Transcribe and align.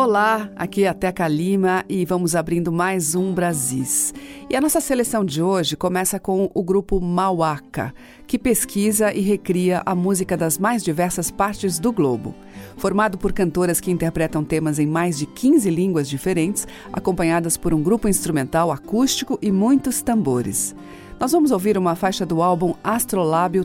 Olá, 0.00 0.48
aqui 0.54 0.84
é 0.84 0.88
a 0.88 0.94
Teca 0.94 1.26
Lima 1.26 1.84
e 1.88 2.04
vamos 2.04 2.36
abrindo 2.36 2.70
mais 2.70 3.16
um 3.16 3.34
Brasis. 3.34 4.14
E 4.48 4.54
a 4.54 4.60
nossa 4.60 4.80
seleção 4.80 5.24
de 5.24 5.42
hoje 5.42 5.76
começa 5.76 6.20
com 6.20 6.48
o 6.54 6.62
grupo 6.62 7.00
Mauaca, 7.00 7.92
que 8.24 8.38
pesquisa 8.38 9.12
e 9.12 9.20
recria 9.20 9.82
a 9.84 9.96
música 9.96 10.36
das 10.36 10.56
mais 10.56 10.84
diversas 10.84 11.32
partes 11.32 11.80
do 11.80 11.92
globo. 11.92 12.32
Formado 12.76 13.18
por 13.18 13.32
cantoras 13.32 13.80
que 13.80 13.90
interpretam 13.90 14.44
temas 14.44 14.78
em 14.78 14.86
mais 14.86 15.18
de 15.18 15.26
15 15.26 15.68
línguas 15.68 16.08
diferentes, 16.08 16.64
acompanhadas 16.92 17.56
por 17.56 17.74
um 17.74 17.82
grupo 17.82 18.06
instrumental 18.06 18.70
acústico 18.70 19.36
e 19.42 19.50
muitos 19.50 20.00
tambores. 20.00 20.76
Nós 21.18 21.32
vamos 21.32 21.50
ouvir 21.50 21.76
uma 21.76 21.96
faixa 21.96 22.24
do 22.24 22.40
álbum 22.40 22.72
Astrolábio 22.84 23.64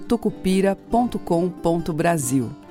Brasil 1.94 2.63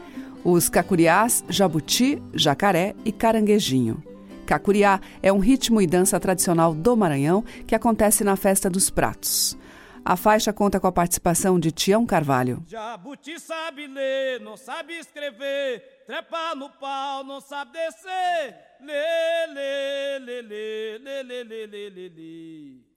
os 0.44 0.68
cacuriás, 0.68 1.44
jabuti, 1.48 2.22
jacaré 2.34 2.94
e 3.04 3.12
caranguejinho. 3.12 4.02
Cacuriá 4.46 5.00
é 5.22 5.32
um 5.32 5.38
ritmo 5.38 5.80
e 5.80 5.86
dança 5.86 6.18
tradicional 6.18 6.74
do 6.74 6.96
Maranhão 6.96 7.44
que 7.66 7.74
acontece 7.74 8.24
na 8.24 8.36
Festa 8.36 8.68
dos 8.68 8.90
Pratos. 8.90 9.56
A 10.04 10.16
faixa 10.16 10.52
conta 10.52 10.80
com 10.80 10.88
a 10.88 10.92
participação 10.92 11.60
de 11.60 11.70
Tião 11.70 12.04
Carvalho. 12.04 12.62
Jabuti 12.66 13.38
sabe 13.38 13.86
ler, 13.86 14.40
não 14.40 14.56
sabe 14.56 14.94
escrever, 14.94 15.80
trepa 16.06 16.56
no 16.56 16.68
pau, 16.70 17.22
não 17.22 17.40
sabe 17.40 17.72
descer. 17.72 18.56
Lê, 18.80 19.46
lê, 19.46 20.18
lê, 20.18 20.42
lê, 20.42 20.98
lê, 20.98 21.22
lê, 21.22 21.44
lê, 21.44 21.66
lê, 21.66 21.90
lê, 21.90 22.08
lê. 22.08 22.92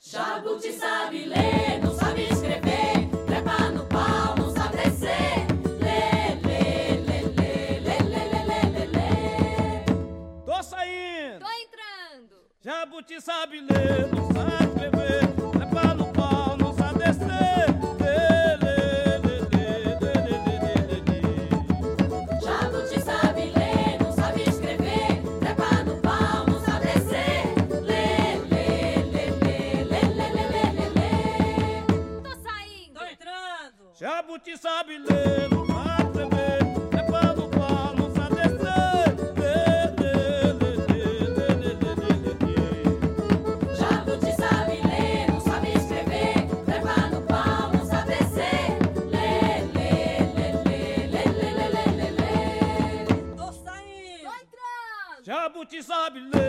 Jabuti 0.00 0.72
sabe 0.72 1.26
ler, 1.26 1.78
não 1.84 1.94
sabe 1.94 2.22
escrever, 2.22 3.10
trepa 3.26 3.68
no 3.68 3.84
pau, 3.84 4.34
não 4.38 4.50
sabe 4.50 4.78
descer. 4.78 5.49
Jabuti 12.62 13.18
sabe 13.22 13.58
ler, 13.58 14.06
não 14.14 14.30
sabe 14.32 14.64
escrever, 14.64 15.24
é 15.62 15.66
pra 15.66 15.94
no 15.94 16.12
pau, 16.12 16.58
não 16.58 16.74
sabe 16.74 16.98
descer. 16.98 17.30
Jabuti 33.98 34.56
sabe 34.56 34.98
ler, 34.98 35.50
não 35.50 35.69
Sabile 55.82 56.39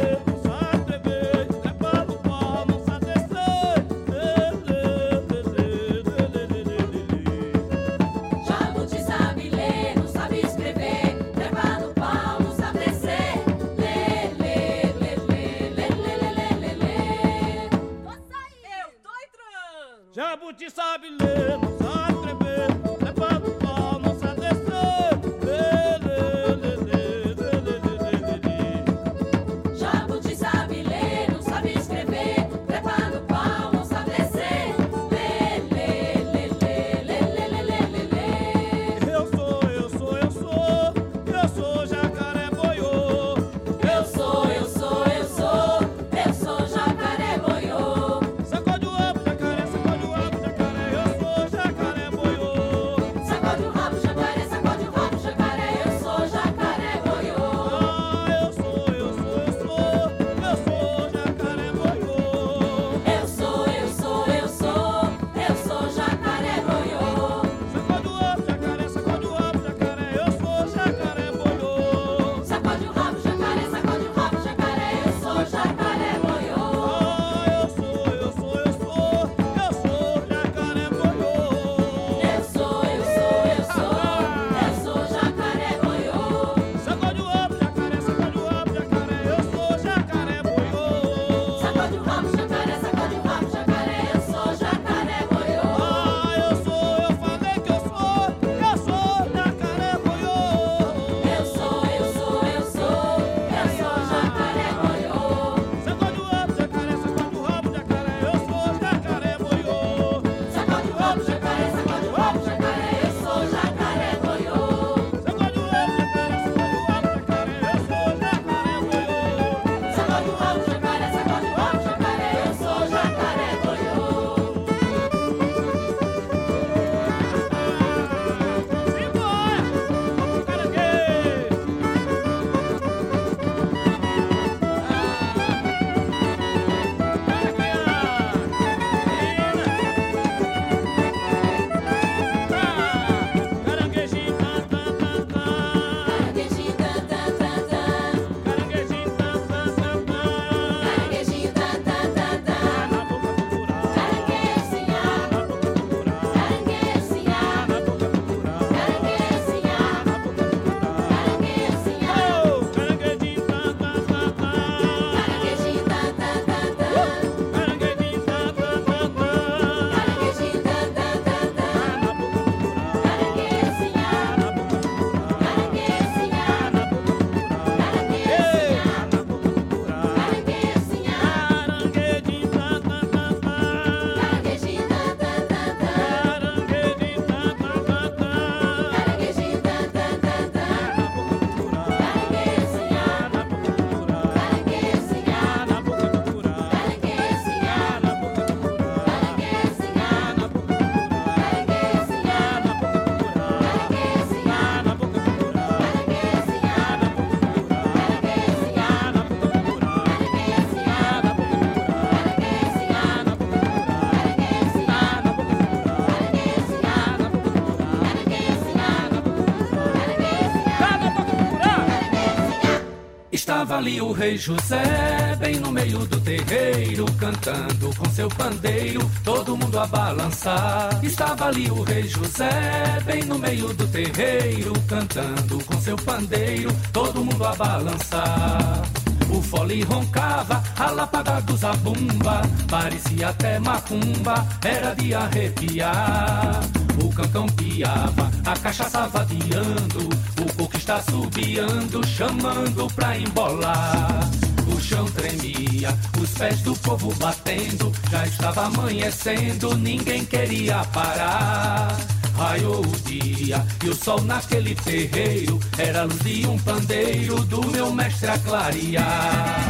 ali 223.81 223.99
o 223.99 224.11
rei 224.11 224.37
José, 224.37 225.35
bem 225.39 225.55
no 225.55 225.71
meio 225.71 226.05
do 226.05 226.21
terreiro, 226.21 227.03
cantando 227.17 227.89
com 227.95 228.05
seu 228.11 228.29
pandeiro, 228.29 229.09
todo 229.23 229.57
mundo 229.57 229.79
a 229.79 229.87
balançar. 229.87 231.03
Estava 231.03 231.47
ali 231.47 231.67
o 231.71 231.81
rei 231.81 232.07
José, 232.07 233.01
bem 233.03 233.23
no 233.23 233.39
meio 233.39 233.73
do 233.73 233.87
terreiro, 233.87 234.71
cantando 234.87 235.57
com 235.65 235.81
seu 235.81 235.95
pandeiro, 235.95 236.71
todo 236.93 237.25
mundo 237.25 237.43
a 237.43 237.55
balançar. 237.55 238.83
O 239.31 239.41
fole 239.41 239.81
roncava, 239.83 240.61
a 240.77 240.91
lapada 240.91 241.41
do 241.41 241.57
zabumba, 241.57 242.43
parecia 242.69 243.29
até 243.29 243.57
macumba, 243.57 244.45
era 244.63 244.93
de 244.93 245.15
arrepiar. 245.15 246.61
O 247.03 247.09
cancão 247.09 247.47
piava, 247.47 248.29
a 248.45 248.53
cachaça 248.59 249.07
vadiando, 249.07 250.09
o 250.39 250.50
está 250.91 251.01
subiando, 251.09 252.05
chamando 252.05 252.87
pra 252.93 253.17
embolar. 253.17 254.29
O 254.67 254.81
chão 254.81 255.05
tremia, 255.11 255.97
os 256.21 256.29
pés 256.31 256.61
do 256.61 256.75
povo 256.75 257.13
batendo, 257.15 257.91
já 258.09 258.25
estava 258.25 258.65
amanhecendo, 258.65 259.75
ninguém 259.77 260.25
queria 260.25 260.83
parar. 260.85 261.95
Raiou 262.37 262.81
o 262.81 262.99
dia 263.07 263.65
e 263.85 263.89
o 263.89 263.95
sol 263.95 264.21
naquele 264.23 264.75
terreiro 264.75 265.59
era 265.77 266.03
luz 266.03 266.23
de 266.23 266.47
um 266.47 266.57
pandeiro 266.59 267.35
do 267.45 267.65
meu 267.67 267.93
mestre 267.93 268.29
a 268.29 268.39
clarear. 268.39 269.60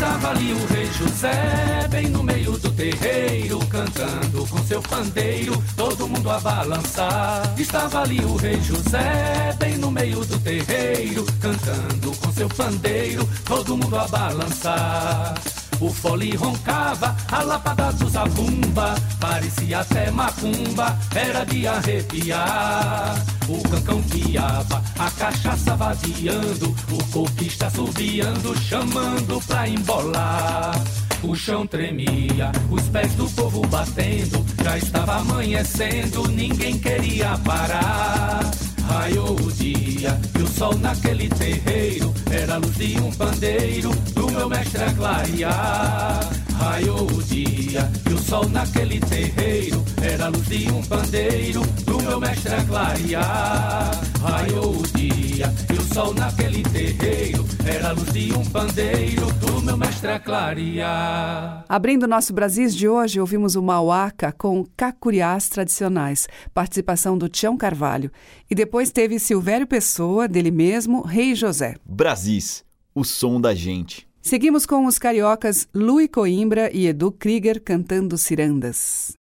Estava 0.00 0.30
ali 0.30 0.54
o 0.54 0.66
rei 0.72 0.86
José, 0.86 1.86
bem 1.90 2.08
no 2.08 2.22
meio 2.22 2.52
do 2.52 2.72
terreiro, 2.72 3.58
cantando 3.66 4.46
com 4.46 4.56
seu 4.64 4.80
pandeiro, 4.80 5.62
todo 5.76 6.08
mundo 6.08 6.30
a 6.30 6.40
balançar. 6.40 7.54
Estava 7.58 8.00
ali 8.00 8.18
o 8.24 8.34
rei 8.36 8.58
José, 8.62 9.54
bem 9.58 9.76
no 9.76 9.90
meio 9.90 10.24
do 10.24 10.38
terreiro, 10.38 11.26
cantando 11.38 12.16
com 12.16 12.32
seu 12.32 12.48
pandeiro, 12.48 13.28
todo 13.44 13.76
mundo 13.76 13.94
a 13.94 14.08
balançar. 14.08 15.34
O 15.80 15.88
fole 15.88 16.36
roncava, 16.36 17.16
a 17.32 17.42
lapada 17.42 17.90
zabumba, 18.10 18.94
parecia 19.18 19.80
até 19.80 20.10
macumba, 20.10 20.98
era 21.14 21.44
de 21.44 21.66
arrepiar. 21.66 23.16
O 23.48 23.62
cancão 23.68 24.02
piava, 24.02 24.82
a 24.98 25.10
cachaça 25.10 25.74
vadiando, 25.76 26.76
o 26.92 27.04
coco 27.10 27.42
está 27.42 27.70
subiando, 27.70 28.54
chamando 28.60 29.40
pra 29.46 29.66
embolar. 29.66 30.78
O 31.22 31.34
chão 31.34 31.66
tremia, 31.66 32.52
os 32.70 32.82
pés 32.88 33.12
do 33.14 33.28
povo 33.30 33.66
batendo, 33.68 34.44
já 34.62 34.76
estava 34.76 35.16
amanhecendo, 35.16 36.28
ninguém 36.28 36.78
queria 36.78 37.38
parar. 37.38 38.50
Raiou 38.90 39.36
o 39.36 39.52
dia 39.52 40.20
e 40.36 40.42
o 40.42 40.48
sol 40.48 40.76
naquele 40.78 41.28
terreiro 41.28 42.12
era 42.28 42.54
a 42.54 42.58
luz 42.58 42.76
de 42.76 43.00
um 43.00 43.12
pandeiro 43.12 43.90
do 44.14 44.28
meu 44.32 44.48
mestre 44.48 44.82
a 44.82 44.92
clarear. 44.92 46.49
Raiou 46.60 47.06
o 47.10 47.22
dia 47.22 47.90
e 48.08 48.12
o 48.12 48.18
sol 48.18 48.46
naquele 48.50 49.00
terreiro 49.00 49.82
era 50.02 50.26
a 50.26 50.28
luz 50.28 50.46
de 50.46 50.70
um 50.70 50.82
pandeiro 50.82 51.62
do 51.86 52.02
meu 52.02 52.20
mestre 52.20 52.54
a 52.54 52.64
clarear. 52.64 53.90
Raiou 54.20 54.76
o 54.76 54.82
dia 54.88 55.46
e 55.72 55.72
o 55.72 55.94
sol 55.94 56.12
naquele 56.12 56.62
terreiro 56.62 57.46
era 57.66 57.88
a 57.88 57.92
luz 57.92 58.12
de 58.12 58.34
um 58.34 58.44
pandeiro 58.44 59.26
do 59.34 59.62
meu 59.62 59.74
mestre 59.74 60.10
a 60.10 60.20
clarear. 60.20 61.64
Abrindo 61.66 62.06
nosso 62.06 62.34
Brasis 62.34 62.76
de 62.76 62.86
hoje, 62.86 63.18
ouvimos 63.18 63.56
o 63.56 63.62
Mauaca 63.62 64.30
com 64.30 64.66
cacuriás 64.76 65.48
tradicionais, 65.48 66.28
participação 66.52 67.16
do 67.16 67.26
Tião 67.26 67.56
Carvalho. 67.56 68.10
E 68.50 68.54
depois 68.54 68.90
teve 68.90 69.18
Silvério 69.18 69.66
Pessoa, 69.66 70.28
dele 70.28 70.50
mesmo, 70.50 71.00
Rei 71.00 71.34
José. 71.34 71.76
Brasis, 71.86 72.62
o 72.94 73.02
som 73.02 73.40
da 73.40 73.54
gente. 73.54 74.09
Seguimos 74.22 74.66
com 74.66 74.84
os 74.86 74.98
cariocas 74.98 75.66
Lui 75.74 76.06
Coimbra 76.06 76.70
e 76.72 76.86
Edu 76.86 77.10
Krieger 77.10 77.60
cantando 77.60 78.18
cirandas. 78.18 79.19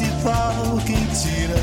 Principal 0.00 0.78
quem 0.86 1.04
tira 1.08 1.60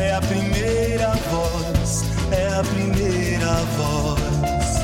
é 0.00 0.14
a 0.14 0.20
primeira 0.22 1.12
voz, 1.30 2.04
é 2.32 2.58
a 2.58 2.64
primeira 2.64 3.52
voz. 3.76 4.76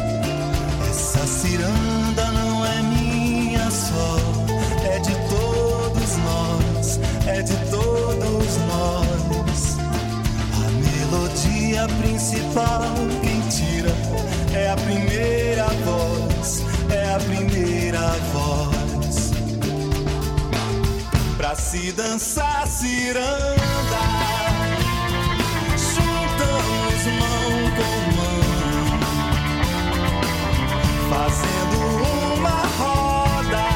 Essa 0.91 1.27
ciranda 1.27 2.31
não 2.33 2.67
é 2.67 2.83
minha 2.83 3.71
só, 3.71 4.19
é 4.85 4.99
de 4.99 5.15
todos 5.31 6.17
nós, 6.19 7.01
é 7.27 7.41
de 7.41 7.57
todos 7.71 8.59
nós. 8.69 9.77
A 10.55 10.71
melodia 10.71 11.89
principal 11.99 12.93
quem 13.23 13.41
tira 13.49 13.95
é 14.55 14.69
a 14.69 14.77
primeira 14.77 15.67
voz, 15.87 16.63
é 16.91 17.15
a 17.15 17.19
primeira 17.19 18.09
voz. 18.35 18.42
Se 21.73 21.91
dançar 21.93 22.67
ciranda, 22.67 24.05
juntamos 25.75 27.03
mão 27.19 27.49
com 27.79 27.97
mão, 28.19 28.43
fazendo 31.09 31.77
uma 32.35 32.59
roda, 32.79 33.67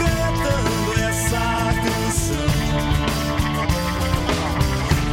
cantando 0.00 0.90
essa 0.98 1.46
canção. 1.84 2.50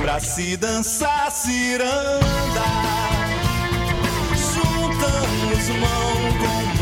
Pra 0.01 0.18
se 0.20 0.58
dançar 0.58 1.30
ciranda, 1.32 2.68
juntamos 4.34 5.63
mão 5.80 6.18
com 6.39 6.60
mão, 6.66 6.76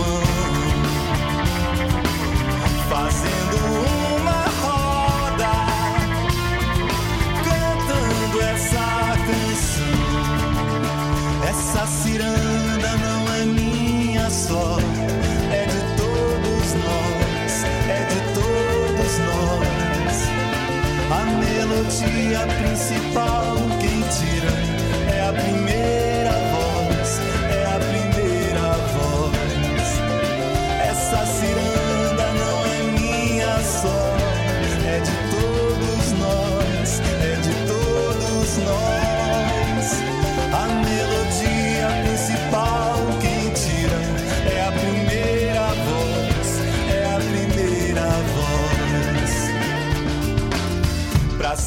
melodia 21.75 22.47
principal 22.47 23.24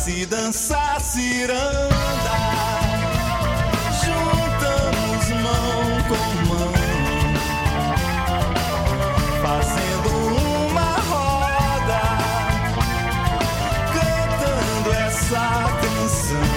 se 0.09 0.25
dançar 0.25 0.99
ciranda, 1.03 2.39
juntamos 4.03 5.29
mão 5.45 5.83
com 6.09 6.27
mão, 6.49 6.73
fazendo 9.43 10.09
uma 10.71 10.91
roda, 11.11 12.03
cantando 13.93 14.89
essa 14.95 15.47
canção. 15.83 16.49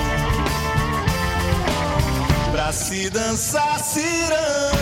Pra 2.54 2.72
se 2.72 3.10
dançar 3.10 3.80
ciranda. 3.84 4.81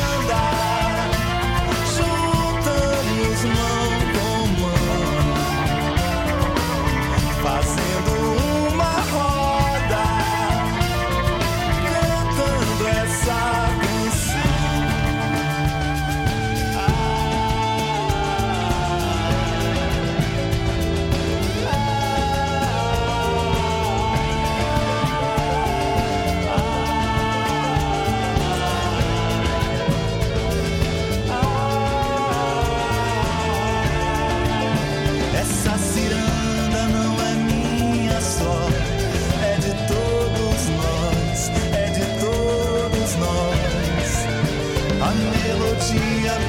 Melodia 45.80 46.49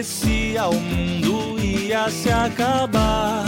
profecia 0.00 0.66
o 0.66 0.80
mundo 0.80 1.60
ia 1.62 2.08
se 2.08 2.30
acabar. 2.30 3.44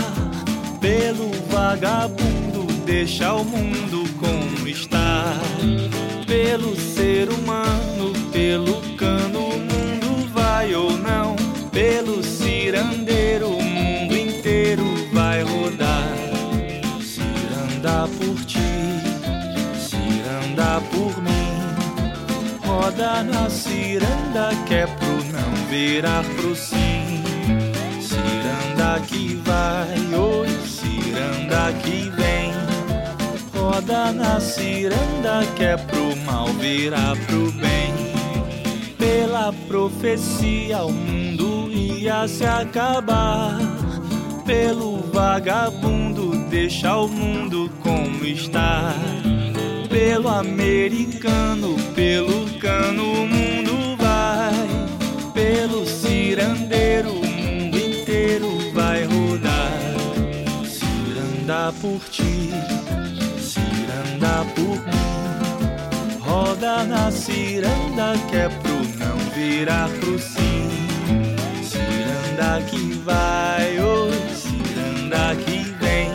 Pelo 0.80 1.30
vagabundo 1.50 2.66
deixa 2.84 3.32
o 3.32 3.42
mundo 3.42 4.04
como 4.20 4.68
está. 4.68 5.32
Pelo 6.26 6.76
ser 6.76 7.30
humano, 7.30 8.12
pelo 8.30 8.82
cano 8.96 9.48
o 9.48 9.58
mundo 9.58 10.28
vai 10.30 10.74
ou 10.74 10.90
não. 10.98 11.36
Pelo 11.70 12.22
cirandeiro 12.22 13.48
o 13.48 13.62
mundo 13.62 14.14
inteiro 14.14 14.84
vai 15.10 15.42
rodar. 15.42 16.12
Ciranda 17.00 18.06
por 18.18 18.44
ti, 18.44 18.58
ciranda 19.78 20.82
por 20.90 21.22
mim. 21.22 21.42
Roda 22.66 23.22
na 23.22 23.48
ciranda 23.48 24.50
que 24.66 24.74
é 24.74 24.86
virar 25.72 26.22
pro 26.36 26.54
sim. 26.54 27.22
Ciranda 27.98 29.00
que 29.06 29.36
vai, 29.36 29.88
oi, 30.14 30.48
ciranda 30.66 31.72
que 31.82 32.10
vem. 32.10 32.52
Roda 33.54 34.12
na 34.12 34.38
ciranda 34.38 35.46
que 35.56 35.64
é 35.64 35.78
pro 35.78 36.14
mal 36.26 36.48
virar 36.48 37.16
pro 37.26 37.50
bem. 37.52 37.94
Pela 38.98 39.50
profecia 39.66 40.82
o 40.82 40.92
mundo 40.92 41.70
ia 41.72 42.28
se 42.28 42.44
acabar. 42.44 43.58
Pelo 44.44 44.98
vagabundo 45.10 46.32
deixa 46.50 46.98
o 46.98 47.08
mundo 47.08 47.70
como 47.82 48.26
está 48.26 48.94
pelo 49.88 50.28
americano, 50.28 51.76
pelo 51.94 52.50
cano 52.58 53.22
o 53.22 53.26
mundo 53.26 53.61
pelo 55.52 55.84
cirandeiro 55.84 57.10
o 57.10 57.26
mundo 57.26 57.76
inteiro 57.78 58.48
vai 58.72 59.04
rodar. 59.04 59.72
Ciranda 60.64 61.74
por 61.78 62.00
ti, 62.10 62.50
ciranda 63.38 64.46
por 64.54 64.78
mim, 64.88 66.18
roda 66.20 66.84
na 66.84 67.10
ciranda 67.10 68.14
que 68.30 68.36
é 68.36 68.48
pro 68.48 68.76
não 68.98 69.18
virar 69.34 69.90
pro 70.00 70.18
sim. 70.18 70.70
Ciranda 71.62 72.62
que 72.70 72.94
vai, 73.04 73.78
oi, 73.78 74.10
ciranda 74.34 75.36
que 75.44 75.58
vem. 75.80 76.10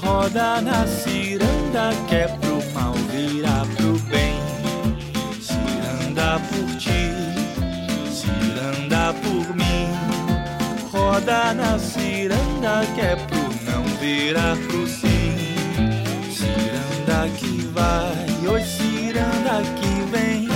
Roda 0.00 0.60
na 0.60 0.86
ciranda 0.86 1.90
que 2.08 2.14
é 2.14 2.28
pro 2.28 2.62
mal 2.72 2.94
virar 3.10 3.66
pro 3.76 3.98
bem. 4.10 4.36
Ciranda 5.40 6.40
por 6.48 6.76
ti, 6.76 6.97
Roda 11.28 11.52
na 11.52 11.78
ciranda 11.78 12.86
que 12.94 13.02
é 13.02 13.14
pro 13.14 13.70
não 13.70 13.84
virar 14.00 14.56
pro 14.66 14.86
sim. 14.86 15.36
Ciranda 16.32 17.28
que 17.36 17.66
vai, 17.66 18.48
oi 18.50 18.62
ciranda 18.62 19.60
que 19.76 20.10
vem. 20.10 20.48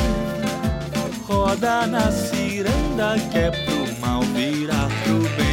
Roda 1.29 1.87
na 1.87 2.11
ciranda 2.11 3.17
que 3.31 3.37
é 3.37 3.51
pro 3.51 4.01
mal 4.01 4.23
virar 4.23 4.89
pro 5.05 5.19
bem. 5.37 5.52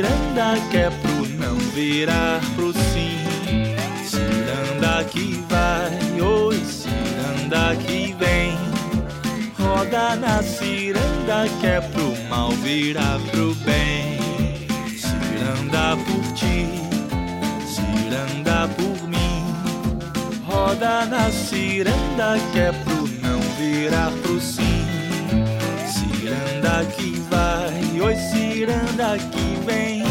Ciranda 0.00 0.54
que 0.70 0.76
é 0.78 0.90
pro 0.90 1.28
não 1.36 1.56
virar 1.74 2.40
pro 2.56 2.72
sim. 2.72 3.18
Ciranda 4.02 5.04
que 5.04 5.44
vai, 5.46 6.20
oi, 6.22 6.56
ciranda 6.64 7.76
que 7.76 8.14
vem. 8.18 8.56
Roda 9.58 10.16
na 10.16 10.42
ciranda 10.42 11.46
que 11.60 11.66
é 11.66 11.80
pro 11.82 12.16
mal 12.30 12.50
virar 12.50 13.18
pro 13.30 13.54
bem. 13.56 14.18
Ciranda 14.96 15.98
por 16.06 16.32
ti, 16.32 16.66
ciranda 17.66 18.68
por 18.68 19.06
mim. 19.06 19.44
Roda 20.46 21.04
na 21.04 21.30
ciranda 21.30 22.38
que 22.52 22.58
é 22.58 22.72
pro 22.72 23.06
não 23.20 23.40
virar 23.58 24.10
pro 24.22 24.40
sim. 24.40 24.69
Que 26.84 27.10
vai, 27.28 28.00
oi 28.00 28.14
ciranda 28.16 29.18
que 29.18 29.66
vem. 29.66 30.02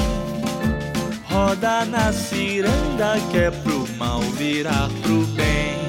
Roda 1.24 1.84
na 1.86 2.14
ciranda 2.14 3.16
que 3.32 3.38
é 3.38 3.50
pro 3.50 3.88
mal 3.98 4.22
virar 4.22 4.88
pro 5.02 5.26
bem. 5.36 5.80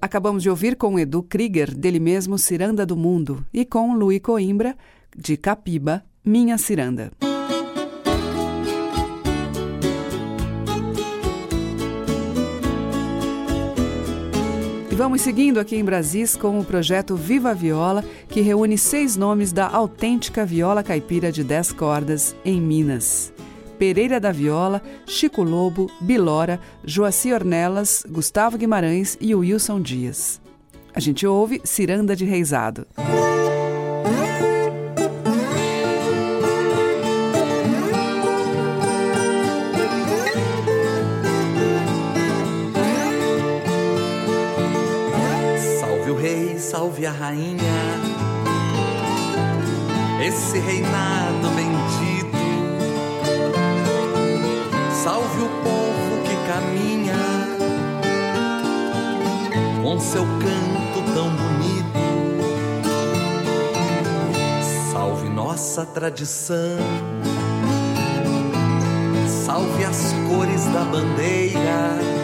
Acabamos 0.00 0.42
de 0.42 0.50
ouvir 0.50 0.76
com 0.76 0.98
Edu 0.98 1.22
Krieger, 1.22 1.74
dele 1.74 1.98
mesmo 1.98 2.38
Ciranda 2.38 2.86
do 2.86 2.96
Mundo, 2.96 3.44
e 3.52 3.64
com 3.64 3.94
Luí 3.94 4.20
Coimbra, 4.20 4.76
de 5.16 5.36
Capiba, 5.36 6.04
Minha 6.24 6.56
Ciranda. 6.56 7.10
E 14.90 14.94
vamos 14.96 15.20
seguindo 15.20 15.60
aqui 15.60 15.76
em 15.76 15.84
Brasis 15.84 16.36
com 16.36 16.58
o 16.58 16.64
projeto 16.64 17.14
Viva 17.14 17.54
Viola, 17.54 18.04
que 18.28 18.40
reúne 18.40 18.76
seis 18.76 19.16
nomes 19.16 19.52
da 19.52 19.68
autêntica 19.68 20.44
viola 20.44 20.82
caipira 20.82 21.30
de 21.30 21.44
10 21.44 21.72
cordas 21.74 22.34
em 22.44 22.60
Minas. 22.60 23.32
Pereira 23.78 24.18
da 24.18 24.32
Viola, 24.32 24.82
Chico 25.06 25.44
Lobo, 25.44 25.88
Bilora, 26.00 26.60
Joaci 26.84 27.32
Ornelas, 27.32 28.04
Gustavo 28.10 28.58
Guimarães 28.58 29.16
e 29.20 29.32
Wilson 29.32 29.80
Dias. 29.80 30.40
A 30.92 30.98
gente 30.98 31.24
ouve 31.24 31.60
Ciranda 31.64 32.16
de 32.16 32.24
Reisado. 32.24 32.84
Salve 46.70 47.04
a 47.04 47.10
rainha, 47.10 47.56
esse 50.24 50.56
reinado 50.60 51.48
bendito. 51.56 52.30
Salve 55.02 55.42
o 55.42 55.48
povo 55.64 56.22
que 56.22 56.36
caminha 56.46 57.16
com 59.82 59.98
seu 59.98 60.22
canto 60.22 61.12
tão 61.12 61.28
bonito. 61.30 61.90
Salve 64.92 65.28
nossa 65.28 65.84
tradição, 65.86 66.78
salve 69.26 69.84
as 69.84 70.14
cores 70.28 70.64
da 70.66 70.84
bandeira 70.84 72.20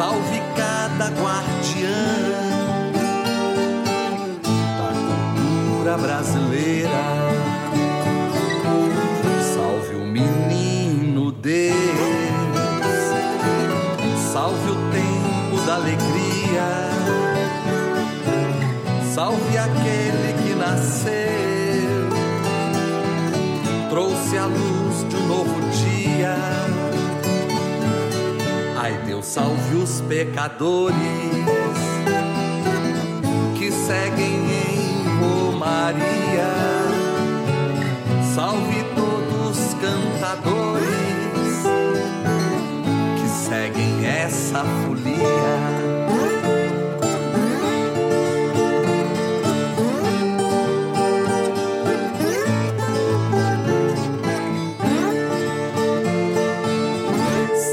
salve 0.00 0.40
cada 0.56 1.10
guardiã 1.10 2.19
cultura 5.80 5.96
brasileira. 5.96 6.90
Salve 9.54 9.94
o 9.94 10.06
menino 10.06 11.32
Deus, 11.32 11.74
salve 14.32 14.70
o 14.70 14.76
tempo 14.92 15.66
da 15.66 15.76
alegria, 15.76 16.68
salve 19.14 19.56
aquele 19.56 20.34
que 20.42 20.54
nasceu, 20.54 22.10
trouxe 23.88 24.36
a 24.36 24.44
luz 24.44 25.08
de 25.08 25.16
um 25.16 25.26
novo 25.26 25.60
dia. 25.70 26.36
Ai, 28.82 28.98
Deus 29.06 29.24
salve 29.24 29.76
os 29.76 30.02
pecadores 30.02 30.96
que 33.58 33.70
seguem 33.70 34.34
em 34.34 34.49
Romaria. 35.90 36.46
Salve 38.34 38.84
todos 38.94 39.58
os 39.58 39.74
cantadores 39.74 40.86
que 43.16 43.28
seguem 43.28 44.06
essa 44.06 44.64
folia. 44.64 45.20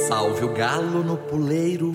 Salve 0.08 0.44
o 0.44 0.54
galo 0.54 1.04
no 1.04 1.18
puleiro, 1.18 1.94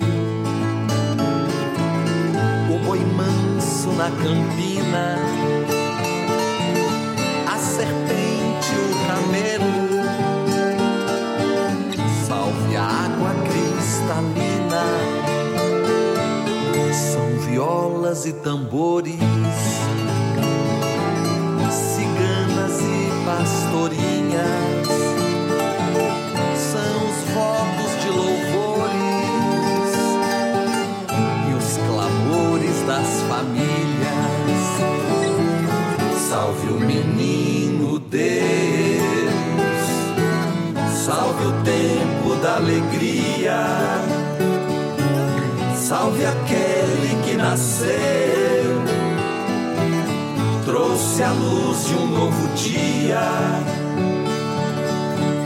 o 2.69 2.79
boi 2.85 2.99
manso 2.99 3.91
na 3.91 4.09
campina, 4.09 4.42
e 18.13 18.31
tambores, 18.31 19.15
ciganas 21.71 22.79
e 22.79 23.09
pastorinhas. 23.25 24.87
São 26.55 26.95
os 27.09 27.17
votos 27.33 27.91
de 28.01 28.09
louvores. 28.09 29.23
E 31.49 31.51
os 31.57 31.71
clamores 31.87 32.77
das 32.85 33.09
famílias. 33.27 34.73
Salve 36.29 36.67
o 36.67 36.79
menino 36.79 37.97
Deus, 37.97 38.93
salve 41.03 41.45
o 41.45 41.53
tempo 41.63 42.35
da 42.43 42.57
alegria, 42.57 43.57
salve 45.75 46.23
aquele 46.25 46.62
que 46.62 46.62
nasceu, 47.53 48.81
trouxe 50.65 51.21
a 51.21 51.31
luz 51.33 51.85
de 51.85 51.93
um 51.93 52.07
novo 52.07 52.47
dia. 52.55 53.19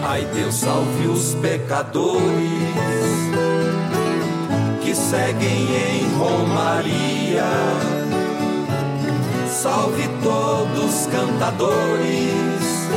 Ai, 0.08 0.26
Deus 0.34 0.56
salve 0.56 1.08
os 1.08 1.36
pecadores 1.36 2.22
que 4.82 4.96
seguem 4.96 5.68
em 5.68 6.18
Romaria. 6.18 7.44
Salve 9.50 10.08
todos 10.24 10.86
os 10.86 11.08
cantadores 11.08 12.88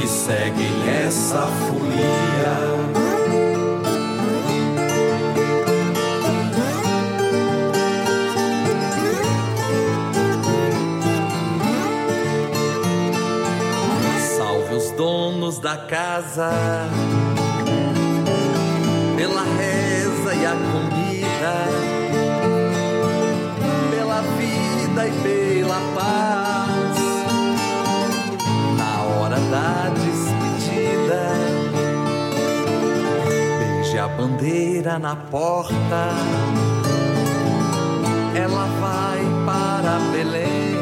que 0.00 0.08
seguem 0.08 1.06
essa 1.06 1.46
folia. 1.46 2.89
Da 15.60 15.76
casa 15.76 16.50
pela 19.14 19.42
reza 19.42 20.34
e 20.34 20.46
a 20.46 20.52
comida, 20.52 21.54
pela 23.90 24.22
vida 24.38 25.06
e 25.06 25.12
pela 25.22 25.80
paz. 25.94 26.98
Na 28.78 29.02
hora 29.02 29.36
da 29.36 29.90
despedida, 29.90 31.22
beije 33.58 33.98
a 33.98 34.08
bandeira 34.08 34.98
na 34.98 35.16
porta. 35.16 36.08
Ela 38.34 38.66
vai 38.80 39.20
para 39.44 39.98
Belém. 40.12 40.80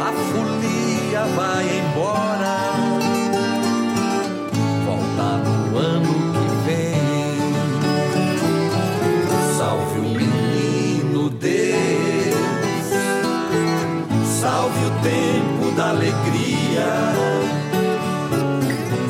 A 0.00 0.12
folia 0.32 1.24
vai 1.36 1.64
embora. 1.80 2.27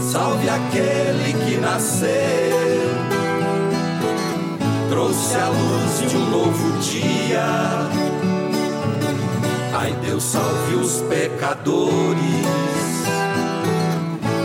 Salve 0.00 0.48
aquele 0.48 1.32
que 1.44 1.56
nasceu. 1.58 2.08
Trouxe 4.88 5.36
a 5.36 5.48
luz 5.48 6.10
de 6.10 6.16
um 6.16 6.30
novo 6.30 6.78
dia. 6.78 7.44
Ai, 9.74 9.94
Deus 10.04 10.24
salve 10.24 10.74
os 10.74 11.02
pecadores 11.02 12.48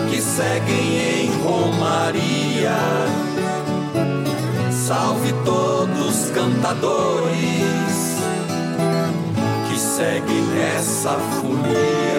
que 0.10 0.22
seguem 0.22 0.98
em 0.98 1.32
Romaria. 1.42 2.78
Salve 4.70 5.34
todos 5.44 6.26
os 6.26 6.32
cantadores 6.32 7.34
que 9.70 9.80
seguem 9.80 10.42
nessa 10.54 11.12
folia. 11.12 12.13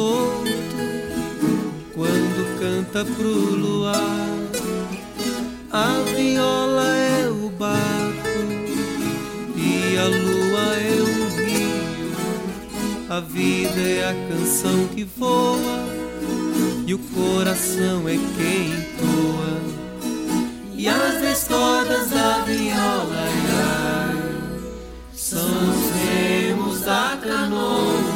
Solto 0.00 0.80
quando 1.94 2.58
canta 2.58 3.04
pro 3.04 3.28
luar. 3.28 4.28
A 5.70 6.02
viola 6.16 6.88
é 6.96 7.28
o 7.28 7.50
barco 7.50 8.40
e 9.56 9.98
a 9.98 10.06
lua 10.06 10.66
é 10.76 10.96
o 11.02 11.14
rio. 11.36 12.12
A 13.10 13.20
vida 13.20 13.80
é 13.80 14.08
a 14.08 14.14
canção 14.28 14.88
que 14.88 15.04
voa 15.04 15.78
e 16.86 16.94
o 16.94 16.98
coração 16.98 18.08
é 18.08 18.16
quem 18.36 18.72
entoa. 18.72 19.60
E 20.76 20.88
as 20.88 21.20
dez 21.20 21.46
da 21.46 22.38
viola 22.44 23.28
ai, 23.52 24.16
são 25.12 25.40
os 25.40 25.90
remos 25.92 26.80
da 26.80 27.18
canoa. 27.22 28.09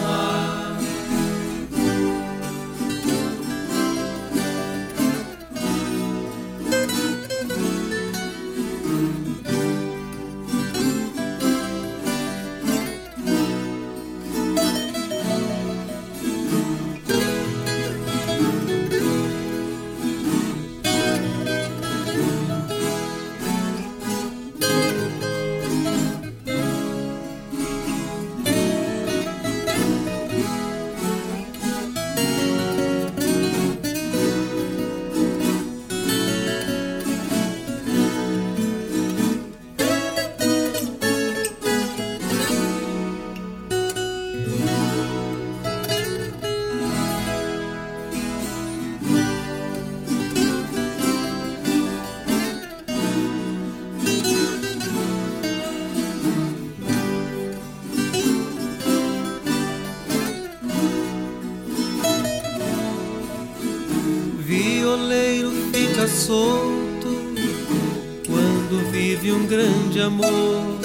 Grande 69.95 70.01
amor. 70.01 70.79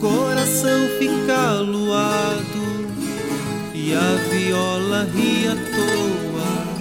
Coração 0.00 0.88
fica 0.98 1.50
aluado 1.50 2.62
e 3.74 3.94
a 3.94 4.16
viola 4.30 5.08
ri 5.14 5.46
à 5.46 5.54
toa. 5.54 6.72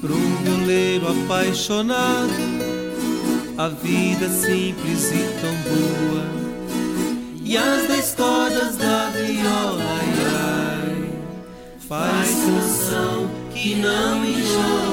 Pra 0.00 0.12
um 0.12 0.36
violeiro 0.42 1.08
apaixonado, 1.08 2.30
a 3.58 3.68
vida 3.68 4.26
é 4.26 4.28
simples 4.28 5.12
e 5.12 5.40
tão 5.40 5.54
boa. 5.68 6.24
E 7.44 7.56
as 7.56 7.86
dez 7.86 8.14
cordas 8.14 8.76
da 8.76 9.10
viola, 9.10 9.82
ai, 9.82 10.08
ai, 10.86 11.10
faz 11.86 12.30
canção 12.30 13.30
que 13.52 13.74
não 13.74 14.24
enjoa. 14.24 14.89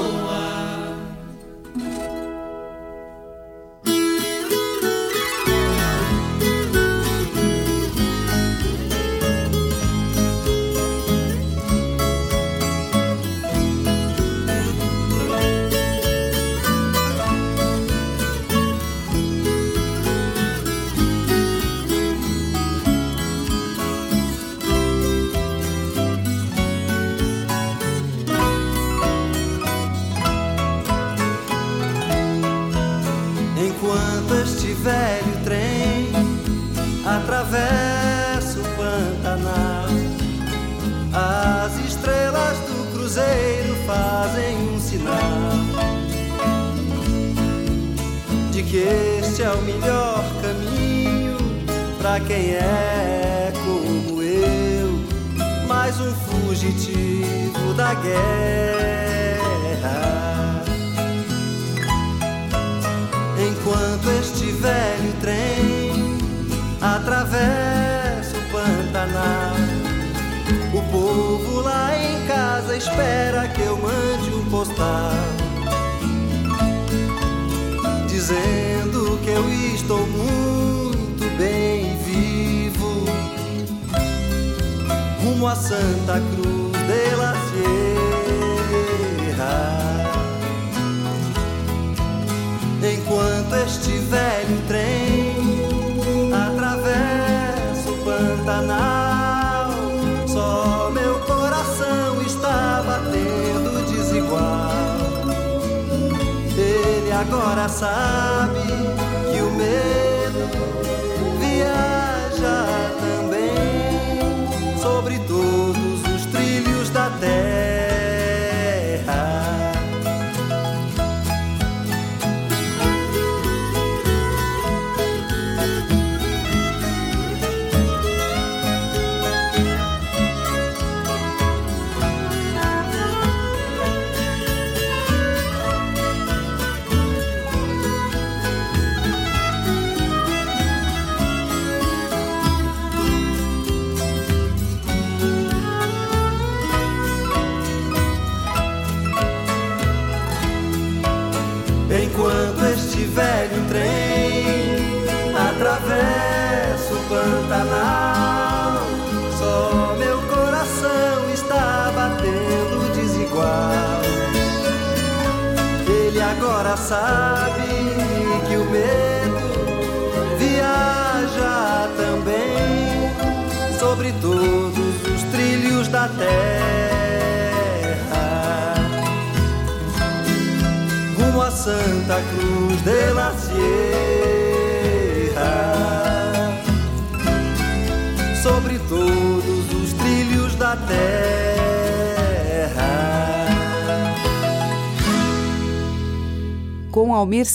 Sobre 115.08 115.18
todos 115.20 115.47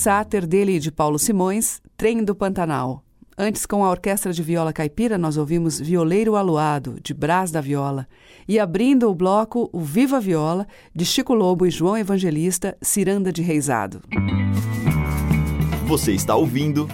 Sater, 0.03 0.45
dele 0.45 0.75
e 0.75 0.79
de 0.81 0.91
Paulo 0.91 1.17
Simões, 1.17 1.81
Trem 1.95 2.25
do 2.25 2.35
Pantanal. 2.35 3.01
Antes, 3.37 3.65
com 3.65 3.85
a 3.85 3.89
Orquestra 3.89 4.33
de 4.33 4.43
Viola 4.43 4.73
Caipira, 4.73 5.17
nós 5.17 5.37
ouvimos 5.37 5.79
Violeiro 5.79 6.35
Aluado, 6.35 6.97
de 7.01 7.13
Brás 7.13 7.51
da 7.51 7.61
Viola. 7.61 8.05
E 8.45 8.59
abrindo 8.59 9.09
o 9.09 9.15
bloco, 9.15 9.69
o 9.71 9.79
Viva 9.79 10.19
Viola, 10.19 10.67
de 10.93 11.05
Chico 11.05 11.33
Lobo 11.33 11.65
e 11.65 11.71
João 11.71 11.97
Evangelista, 11.97 12.77
Ciranda 12.81 13.31
de 13.31 13.41
Reisado. 13.41 14.01
Você 15.87 16.11
está 16.11 16.35
ouvindo 16.35 16.85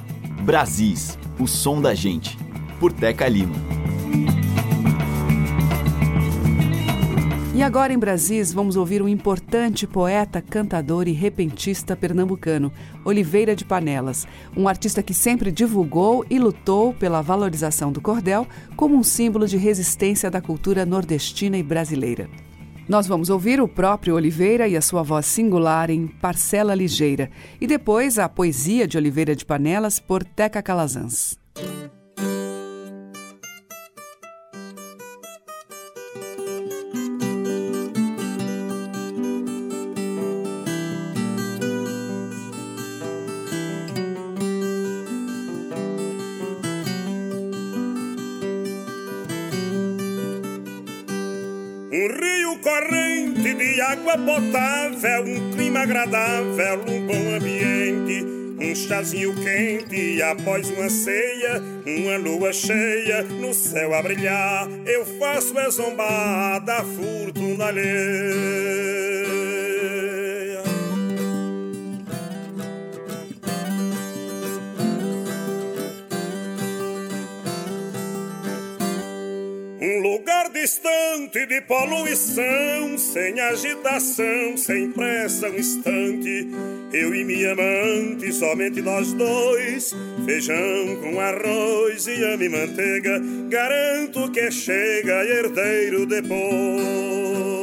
Brasis, 0.43 1.17
o 1.39 1.47
som 1.47 1.81
da 1.81 1.95
gente, 1.95 2.37
por 2.79 2.93
Teca 2.93 3.27
Lima. 3.27 3.78
E 7.59 7.61
agora 7.61 7.91
em 7.91 7.99
Brasis 7.99 8.53
vamos 8.53 8.77
ouvir 8.77 9.01
um 9.01 9.07
importante 9.09 9.85
poeta, 9.85 10.41
cantador 10.41 11.09
e 11.09 11.11
repentista 11.11 11.93
pernambucano, 11.93 12.71
Oliveira 13.03 13.53
de 13.53 13.65
Panelas, 13.65 14.25
um 14.55 14.65
artista 14.65 15.03
que 15.03 15.13
sempre 15.13 15.51
divulgou 15.51 16.25
e 16.29 16.39
lutou 16.39 16.93
pela 16.93 17.21
valorização 17.21 17.91
do 17.91 17.99
cordel 17.99 18.47
como 18.77 18.95
um 18.95 19.03
símbolo 19.03 19.45
de 19.45 19.57
resistência 19.57 20.31
da 20.31 20.39
cultura 20.39 20.85
nordestina 20.85 21.57
e 21.57 21.61
brasileira. 21.61 22.29
Nós 22.87 23.05
vamos 23.07 23.29
ouvir 23.29 23.59
o 23.59 23.67
próprio 23.67 24.15
Oliveira 24.15 24.65
e 24.65 24.77
a 24.77 24.81
sua 24.81 25.03
voz 25.03 25.25
singular 25.25 25.89
em 25.89 26.07
Parcela 26.07 26.73
Ligeira, 26.73 27.29
e 27.59 27.67
depois 27.67 28.17
a 28.17 28.29
poesia 28.29 28.87
de 28.87 28.97
Oliveira 28.97 29.35
de 29.35 29.45
Panelas 29.45 29.99
por 29.99 30.23
Teca 30.23 30.61
Calazans. 30.61 31.38
Água 53.99 54.17
potável, 54.17 55.23
um 55.23 55.51
clima 55.51 55.81
agradável, 55.81 56.81
um 56.87 57.05
bom 57.05 57.35
ambiente, 57.35 58.25
um 58.59 58.73
chazinho 58.73 59.35
quente 59.35 59.95
e 59.95 60.21
após 60.21 60.69
uma 60.69 60.89
ceia, 60.89 61.61
uma 61.85 62.17
lua 62.17 62.53
cheia 62.53 63.23
no 63.23 63.53
céu 63.53 63.93
a 63.93 64.01
brilhar. 64.01 64.69
Eu 64.85 65.05
faço 65.19 65.57
a 65.57 65.69
zombada, 65.69 66.77
a 66.77 66.83
fortuna 66.83 67.65
alheia. 67.65 68.98
Distante 80.61 81.45
de 81.45 81.61
poluição, 81.61 82.97
sem 82.97 83.39
agitação, 83.39 84.57
sem 84.57 84.91
pressa, 84.91 85.49
um 85.49 85.55
instante. 85.55 86.49
Eu 86.91 87.15
e 87.15 87.23
minha 87.23 87.53
amante, 87.53 88.33
somente 88.33 88.81
nós 88.81 89.13
dois. 89.13 89.95
Feijão 90.25 90.97
com 91.01 91.19
arroz 91.19 92.07
e 92.07 92.23
ame 92.25 92.49
manteiga. 92.49 93.21
Garanto 93.47 94.29
que 94.31 94.51
chega 94.51 95.23
herdeiro 95.23 96.05
depois. 96.05 97.58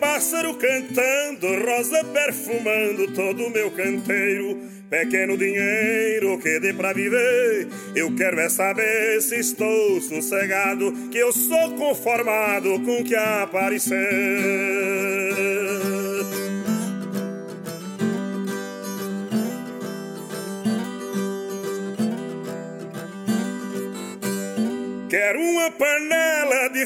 Pássaro 0.00 0.54
cantando, 0.54 1.46
rosa 1.64 2.02
perfumando 2.04 3.12
todo 3.14 3.44
o 3.44 3.50
meu 3.50 3.70
canteiro. 3.70 4.58
Pequeno 4.88 5.36
dinheiro 5.38 6.36
que 6.38 6.58
dê 6.58 6.72
pra 6.72 6.92
viver, 6.92 7.68
eu 7.94 8.12
quero 8.16 8.40
é 8.40 8.48
saber 8.48 9.22
se 9.22 9.36
estou 9.36 10.00
sossegado, 10.00 10.92
que 11.12 11.18
eu 11.18 11.32
sou 11.32 11.76
conformado 11.76 12.80
com 12.80 13.00
o 13.00 13.04
que 13.04 13.14
aparecer. 13.14 14.99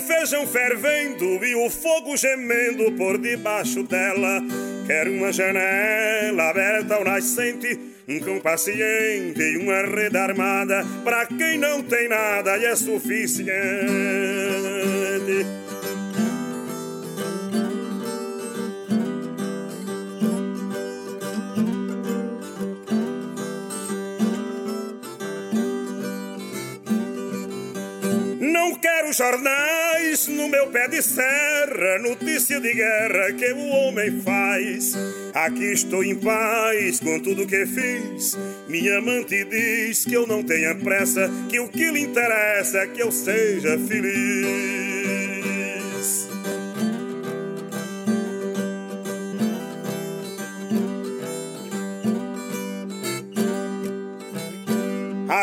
Feijão 0.05 0.47
fervendo 0.47 1.45
e 1.45 1.55
o 1.55 1.71
fogo 1.71 2.17
gemendo 2.17 2.93
por 2.93 3.19
debaixo 3.19 3.83
dela. 3.83 4.41
Quero 4.87 5.13
uma 5.13 5.33
janela 5.33 6.51
aberta 6.51 6.95
ao 6.97 7.05
nascente, 7.05 7.79
um 8.07 8.21
cão 8.21 8.39
paciente 8.39 9.41
e 9.41 9.57
uma 9.57 9.83
rede 9.83 10.17
armada 10.17 10.85
para 11.03 11.27
quem 11.27 11.59
não 11.59 11.83
tem 11.83 12.09
nada 12.09 12.57
e 12.59 12.67
é 12.67 12.77
suficiente. 12.77 13.45
Não 28.41 28.75
quero 28.77 29.13
no 30.29 30.49
meu 30.49 30.69
pé 30.69 30.87
de 30.87 31.03
serra, 31.03 31.99
notícia 32.01 32.61
de 32.61 32.73
guerra 32.73 33.33
que 33.33 33.53
o 33.53 33.67
homem 33.67 34.21
faz. 34.23 34.95
Aqui 35.35 35.73
estou 35.73 36.05
em 36.05 36.15
paz 36.15 37.01
com 37.01 37.19
tudo 37.19 37.47
que 37.47 37.67
fiz. 37.67 38.39
Minha 38.69 38.99
amante 38.99 39.45
diz 39.45 40.05
que 40.05 40.15
eu 40.15 40.25
não 40.25 40.41
tenha 40.45 40.73
pressa, 40.77 41.29
que 41.49 41.59
o 41.59 41.69
que 41.69 41.91
lhe 41.91 42.03
interessa 42.03 42.79
é 42.79 42.87
que 42.87 43.03
eu 43.03 43.11
seja 43.11 43.77
feliz. 43.77 45.04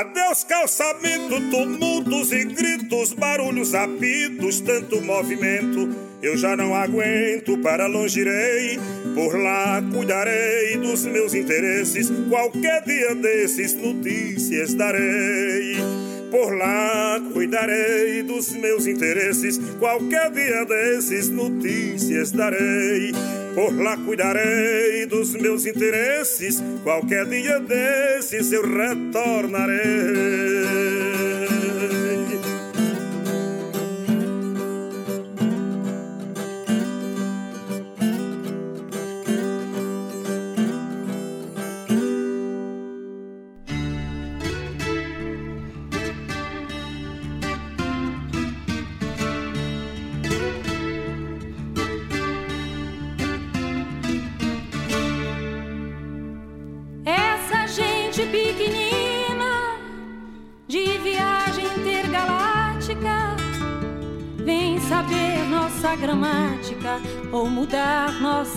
Adeus 0.02 0.44
calçamento, 0.44 1.40
tumultos 1.52 2.32
e 2.32 2.44
gritos, 2.44 3.14
barulhos, 3.14 3.76
apitos, 3.76 4.60
tanto 4.60 5.00
movimento. 5.00 5.96
Eu 6.24 6.36
já 6.36 6.58
não 6.58 6.74
aguento, 6.74 7.56
para 7.60 7.86
longe 7.86 8.22
irei, 8.22 8.80
por 9.14 9.40
lá 9.40 9.80
cuidarei 9.94 10.76
dos 10.78 11.06
meus 11.06 11.36
interesses. 11.36 12.12
Qualquer 12.30 12.84
dia 12.84 13.14
desses 13.14 13.76
notícias 13.76 14.74
darei. 14.74 15.76
Por 16.32 16.52
lá 16.58 17.22
cuidarei 17.32 18.24
dos 18.24 18.54
meus 18.54 18.88
interesses. 18.88 19.60
Qualquer 19.78 20.32
dia 20.32 20.66
desses 20.66 21.30
notícias 21.30 22.32
darei. 22.32 23.12
Por 23.54 23.78
lá 23.82 23.98
cuidarei 23.98 25.06
dos 25.06 25.34
meus 25.34 25.66
interesses. 25.66 26.64
Qualquer 26.84 27.26
dia 27.26 27.60
desses 27.60 28.52
eu 28.52 28.64
retornarei. 28.64 29.82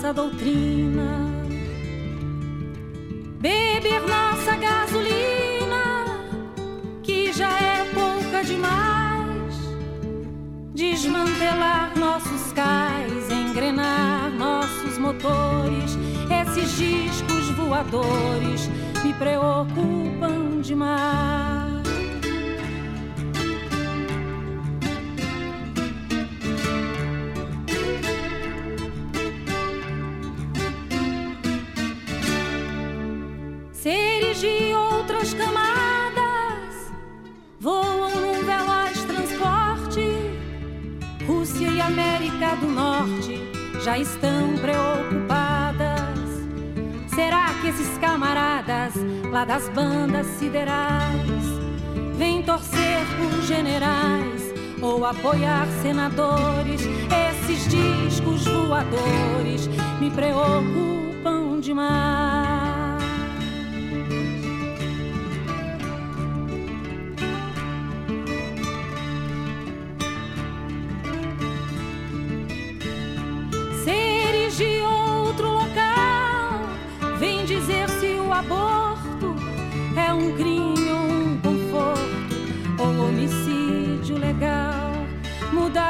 nossa 0.05 0.13
doutrina, 0.13 1.33
beber 3.41 4.03
nossa 4.03 4.55
gasolina, 4.57 6.05
que 7.03 7.33
já 7.33 7.49
é 7.49 7.85
pouca 7.95 8.45
demais, 8.45 9.55
desmantelar 10.75 11.99
nossos 11.99 12.53
cais, 12.53 13.31
engrenar 13.31 14.31
nossos 14.33 14.99
motores, 14.99 15.97
esses 16.29 16.77
discos 16.77 17.49
voadores 17.57 18.69
me 19.03 19.15
preocupam 19.15 20.61
demais. 20.61 21.44
Rússia 41.27 41.69
e 41.69 41.81
América 41.81 42.55
do 42.57 42.67
Norte 42.67 43.41
já 43.83 43.99
estão 43.99 44.57
preocupadas. 44.59 46.19
Será 47.15 47.55
que 47.61 47.69
esses 47.69 47.97
camaradas 47.99 48.95
lá 49.31 49.45
das 49.45 49.69
bandas 49.71 50.27
siderais 50.39 51.45
vêm 52.17 52.43
torcer 52.43 53.01
por 53.19 53.43
generais 53.43 54.43
ou 54.83 55.05
apoiar 55.05 55.67
senadores? 55.83 56.83
Esses 56.83 57.69
discos 57.69 58.45
voadores 58.45 59.69
me 60.01 60.11
preocupam 60.11 61.61
demais. 61.61 62.54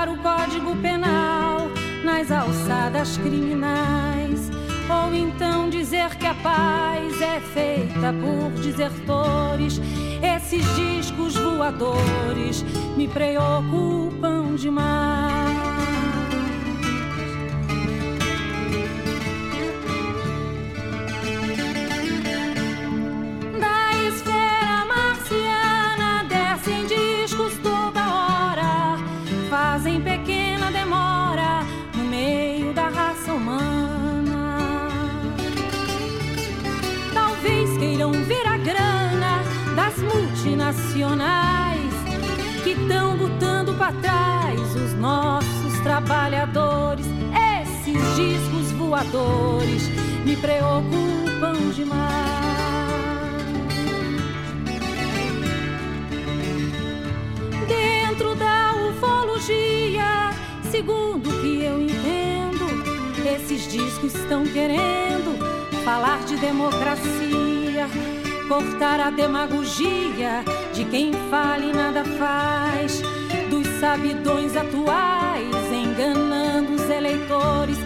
O 0.06 0.18
código 0.18 0.76
penal 0.76 1.70
nas 2.04 2.30
alçadas 2.30 3.16
criminais. 3.16 4.50
Ou 4.88 5.14
então 5.14 5.70
dizer 5.70 6.14
que 6.16 6.26
a 6.26 6.34
paz 6.34 7.22
é 7.22 7.40
feita 7.40 8.12
por 8.12 8.50
desertores. 8.60 9.80
Esses 10.22 10.62
discos 10.76 11.34
voadores 11.36 12.62
me 12.96 13.08
preocupam 13.08 14.54
demais. 14.56 15.53
Para 43.84 43.92
trás 44.00 44.74
os 44.74 44.94
nossos 44.94 45.78
trabalhadores. 45.82 47.04
Esses 47.60 48.00
discos 48.16 48.72
voadores 48.72 49.82
me 50.24 50.36
preocupam 50.36 51.52
demais. 51.74 52.14
Dentro 57.68 58.34
da 58.36 58.72
ufologia, 58.88 60.30
segundo 60.70 61.28
o 61.28 61.40
que 61.42 61.64
eu 61.64 61.82
entendo, 61.82 62.64
esses 63.36 63.70
discos 63.70 64.14
estão 64.14 64.44
querendo 64.44 65.36
falar 65.84 66.24
de 66.24 66.38
democracia, 66.38 67.86
cortar 68.48 68.98
a 69.00 69.10
demagogia 69.10 70.42
de 70.72 70.86
quem 70.86 71.12
fala 71.30 71.62
e 71.62 71.72
nada 71.72 72.02
faz, 72.02 73.02
sabidões 73.84 74.56
atuais 74.56 75.54
enganando 75.70 76.72
os 76.72 76.88
eleitores. 76.88 77.76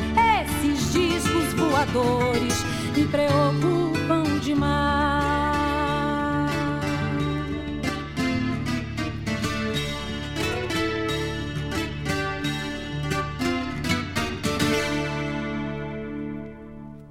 Esses 0.41 0.93
discos 0.93 1.53
voadores 1.55 2.55
me 2.97 3.05
preocupam 3.09 4.39
demais. 4.41 5.19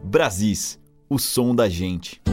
Brasis, 0.01 0.79
o 1.09 1.19
som 1.19 1.53
da 1.53 1.67
gente. 1.67 2.26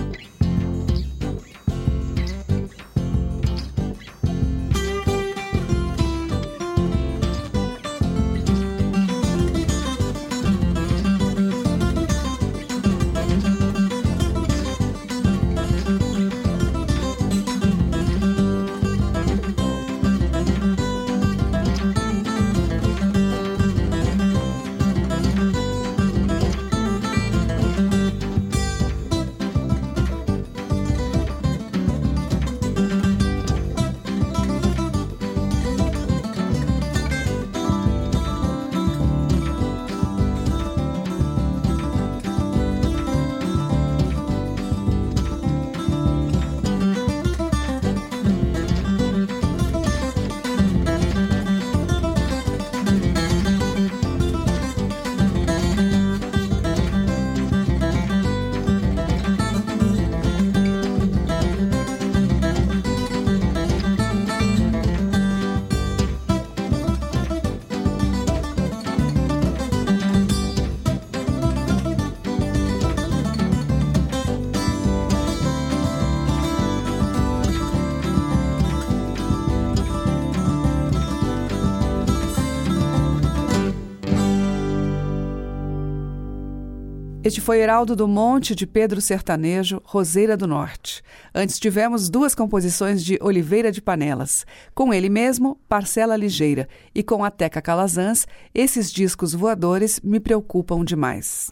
Este 87.34 87.40
foi 87.40 87.58
Heraldo 87.58 87.96
do 87.96 88.06
Monte, 88.06 88.54
de 88.54 88.64
Pedro 88.64 89.00
Sertanejo, 89.00 89.82
Roseira 89.84 90.36
do 90.36 90.46
Norte. 90.46 91.02
Antes 91.34 91.58
tivemos 91.58 92.08
duas 92.08 92.32
composições 92.32 93.04
de 93.04 93.18
Oliveira 93.20 93.72
de 93.72 93.82
Panelas. 93.82 94.46
Com 94.72 94.94
ele 94.94 95.08
mesmo, 95.08 95.58
Parcela 95.68 96.14
Ligeira. 96.14 96.68
E 96.94 97.02
com 97.02 97.24
a 97.24 97.32
Teca 97.32 97.60
Calazans, 97.60 98.24
esses 98.54 98.92
discos 98.92 99.34
voadores 99.34 99.98
me 99.98 100.20
preocupam 100.20 100.84
demais. 100.84 101.50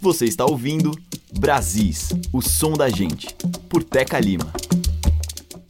Você 0.00 0.24
está 0.24 0.44
ouvindo 0.44 0.90
Brasis, 1.38 2.08
o 2.32 2.42
som 2.42 2.72
da 2.72 2.88
gente, 2.88 3.32
por 3.68 3.84
Teca 3.84 4.18
Lima. 4.18 4.52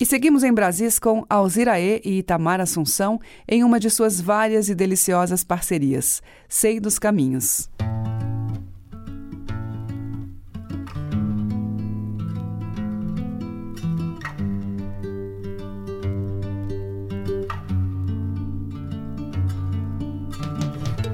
E 0.01 0.07
seguimos 0.07 0.45
em 0.45 0.53
Brasis 0.55 0.99
com 0.99 1.27
Alziraê 1.29 2.01
e 2.03 2.21
Itamar 2.21 2.59
Assunção 2.59 3.21
em 3.47 3.63
uma 3.63 3.79
de 3.79 3.91
suas 3.91 4.19
várias 4.19 4.71
e 4.71 4.75
deliciosas 4.75 5.45
parcerias, 5.45 6.23
Sei 6.49 6.81
dos 6.81 6.99
Caminhos. 6.99 7.69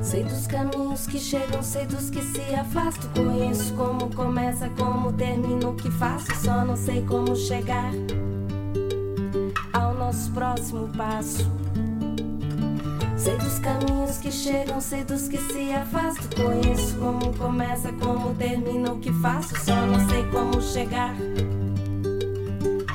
Sei 0.09 0.25
dos 0.25 0.47
caminhos 0.47 1.07
que 1.07 1.19
chegam, 1.19 1.63
sei 1.63 1.85
dos 1.85 2.09
que 2.09 2.23
se 2.23 2.55
afastam. 2.55 3.11
Conheço 3.13 3.75
como 3.75 4.09
começa, 4.15 4.71
como 4.71 5.13
termina 5.13 5.69
o 5.69 5.75
que 5.75 5.91
faço. 5.91 6.35
Só 6.43 6.65
não 6.65 6.77
sei 6.77 7.03
como 7.03 7.37
chegar 7.37 7.93
ao 9.75 9.93
nosso 9.93 10.31
próximo 10.33 10.89
passo. 10.97 11.47
Sei 13.19 13.37
dos 13.37 13.59
caminhos 13.59 14.17
que 14.17 14.33
chegam, 14.33 14.81
sei 14.81 15.05
dos 15.05 15.29
que 15.29 15.37
se 15.37 15.73
afastam. 15.75 16.43
Conheço 16.43 16.97
como 16.97 17.37
começa, 17.37 17.93
como 17.93 18.35
termina 18.37 18.95
o 18.95 18.99
que 18.99 19.13
faço. 19.13 19.55
Só 19.63 19.77
não 19.77 20.09
sei 20.09 20.25
como 20.31 20.63
chegar 20.63 21.15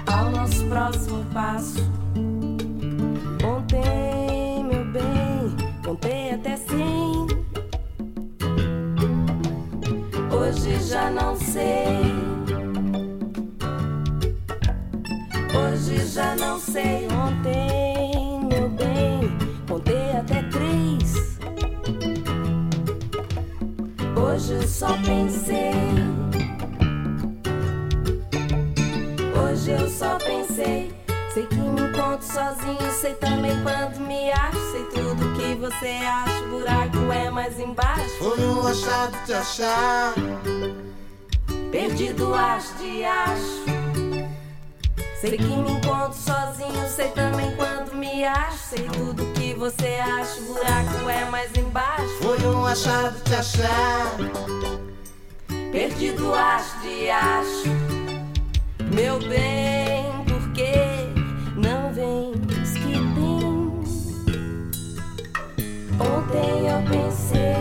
ao 0.08 0.32
nosso 0.32 0.66
próximo 0.66 1.24
passo. 1.32 1.78
Ontem, 3.46 4.13
contei 5.94 6.32
até 6.32 6.58
cem. 6.58 7.28
Hoje 10.32 10.84
já 10.90 11.12
não 11.12 11.36
sei. 11.36 12.14
Hoje 15.56 16.08
já 16.08 16.36
não 16.36 16.60
sei. 16.60 17.08
Ontem, 17.12 18.40
meu 18.46 18.70
bem, 18.70 19.38
contei 19.68 20.12
até 20.14 20.42
três. 20.50 21.38
Hoje 24.18 24.54
eu 24.54 24.68
só 24.68 24.98
pensei. 25.06 25.74
Hoje 29.40 29.72
eu 29.72 29.88
só 29.88 30.18
pensei. 30.18 30.92
Sei 31.32 31.46
que 31.46 31.56
me 31.56 31.82
encontro 31.82 32.26
sozinho, 32.26 32.92
sei 33.00 33.14
também 33.14 33.54
quando 33.62 34.00
me 34.08 34.32
acho. 34.32 34.72
Sei 34.72 34.84
tudo 34.86 35.33
você 35.64 35.88
acha, 35.88 36.44
o 36.44 36.50
buraco 36.50 37.12
é 37.14 37.30
mais 37.30 37.58
embaixo. 37.58 38.18
Foi 38.20 38.38
um 38.46 38.68
achado 38.68 39.26
de 39.26 39.34
achar. 39.34 40.14
Perdido 41.72 42.36
acho 42.36 42.74
de 42.76 43.06
acho. 43.06 43.64
Sei 45.22 45.38
que 45.38 45.46
me 45.46 45.72
encontro 45.72 46.20
sozinho, 46.20 46.90
sei 46.94 47.08
também 47.12 47.56
quando 47.56 47.96
me 47.96 48.26
acho. 48.26 48.58
Sei 48.58 48.90
tudo 48.90 49.26
que 49.34 49.54
você 49.54 50.00
acha, 50.02 50.42
o 50.42 50.54
buraco 50.54 51.10
é 51.10 51.26
mais 51.30 51.56
embaixo. 51.56 52.14
Foi 52.22 52.46
um 52.46 52.66
achado 52.66 53.24
de 53.24 53.34
achar. 53.34 54.18
Perdido 55.72 56.36
acho 56.36 56.80
de 56.82 57.10
acho. 57.10 57.70
Meu 58.94 59.18
bem, 59.20 59.83
Ontem 66.04 66.68
eu 66.68 66.82
pensei. 66.90 67.54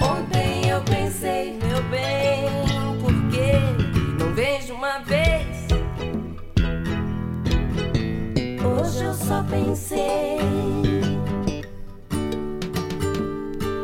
Ontem 0.00 0.68
eu 0.70 0.80
pensei, 0.82 1.58
meu 1.58 1.82
bem, 1.90 2.48
por 3.00 3.12
que 3.30 4.22
não 4.22 4.34
vejo 4.34 4.72
uma 4.74 4.98
vez? 5.00 5.68
Hoje 8.64 9.04
eu 9.04 9.14
só 9.14 9.42
pensei. 9.42 10.38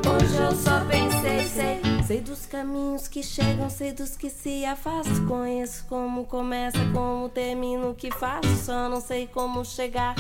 Hoje 0.09 0.37
eu 0.37 0.53
só 0.53 0.81
pensei, 0.87 1.45
sei. 1.45 1.81
Sei 2.07 2.21
dos 2.21 2.47
caminhos 2.47 3.07
que 3.09 3.23
chegam, 3.23 3.69
sei 3.69 3.93
dos 3.93 4.17
que 4.17 4.31
se 4.31 4.65
afastam. 4.65 5.27
Conheço 5.27 5.85
como 5.89 6.25
começa, 6.25 6.79
como 6.95 7.29
termina 7.29 7.87
o 7.87 7.95
que 7.95 8.11
faço. 8.11 8.49
Só 8.65 8.89
não 8.89 9.01
sei 9.01 9.27
como 9.27 9.65
chegar 9.65 10.15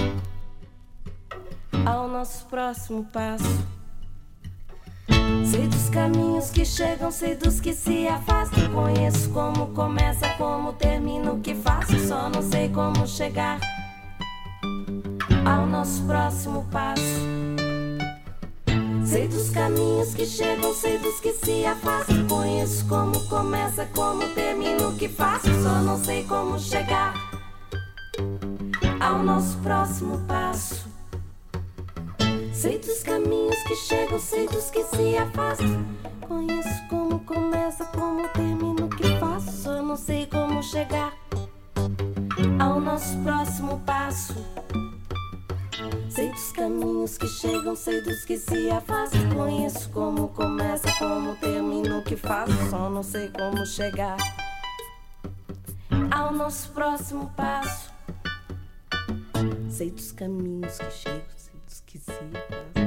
ao 1.84 2.08
nosso 2.08 2.46
próximo 2.46 3.04
passo. 3.12 3.66
Sei 5.50 5.68
dos 5.68 5.88
caminhos 5.88 6.50
que 6.50 6.64
chegam, 6.64 7.10
sei 7.10 7.34
dos 7.34 7.60
que 7.60 7.72
se 7.72 8.08
afastam. 8.08 8.72
Conheço 8.72 9.30
como 9.30 9.68
começa, 9.68 10.28
como 10.36 10.72
termina 10.72 11.32
o 11.32 11.40
que 11.40 11.54
faço. 11.54 11.98
Só 12.06 12.28
não 12.28 12.42
sei 12.42 12.68
como 12.68 13.06
chegar 13.06 13.60
ao 15.44 15.66
nosso 15.66 16.02
próximo 16.04 16.66
passo. 16.70 17.02
Sei 19.04 19.28
dos 19.28 19.50
caminhos 19.50 20.14
que 20.14 20.26
chegam, 20.26 20.74
sei 20.74 20.98
dos 20.98 21.20
que 21.20 21.32
se 21.32 21.64
afastam. 21.64 22.26
Conheço 22.26 22.84
como 22.86 23.28
começa, 23.28 23.86
como 23.94 24.28
termina 24.34 24.88
o 24.88 24.96
que 24.96 25.08
faço. 25.08 25.46
Só 25.62 25.80
não 25.80 26.02
sei 26.02 26.24
como 26.24 26.58
chegar 26.58 27.14
ao 29.00 29.22
nosso 29.22 29.56
próximo 29.58 30.18
passo. 30.26 30.86
Sei 32.57 32.78
dos 32.78 33.02
caminhos 33.02 33.62
que 33.64 33.76
chegam, 33.76 34.18
sei 34.18 34.48
dos 34.48 34.70
que 34.70 34.82
se 34.82 35.14
afastam. 35.18 35.84
Conheço 36.26 36.88
como 36.88 37.20
começa, 37.20 37.84
como 37.84 38.26
termina 38.30 38.86
o 38.86 38.88
que 38.88 39.18
faço. 39.20 39.52
Só 39.62 39.82
não 39.82 39.94
sei 39.94 40.24
como 40.24 40.62
chegar 40.62 41.12
ao 42.59 42.80
nosso 42.80 43.14
próximo 43.18 43.78
passo. 43.80 44.34
Sei 46.09 46.30
dos 46.30 46.52
caminhos 46.52 47.18
que 47.18 47.28
chegam, 47.28 47.76
sei 47.76 48.00
dos 48.00 48.24
que 48.24 48.38
se 48.38 48.70
afastam. 48.70 49.28
Conheço 49.34 49.90
como 49.90 50.28
começa, 50.28 50.90
como 50.98 51.36
termina 51.36 51.98
o 51.98 52.02
que 52.02 52.16
faço. 52.16 52.70
Só 52.70 52.88
não 52.88 53.02
sei 53.02 53.28
como 53.28 53.66
chegar 53.66 54.16
ao 56.11 56.32
nosso 56.32 56.70
próximo 56.70 57.30
passo. 57.36 57.92
Sei 59.68 59.90
dos 59.90 60.11
caminhos 60.11 60.78
que 60.78 60.90
chegam, 60.90 61.36
que 61.99 62.86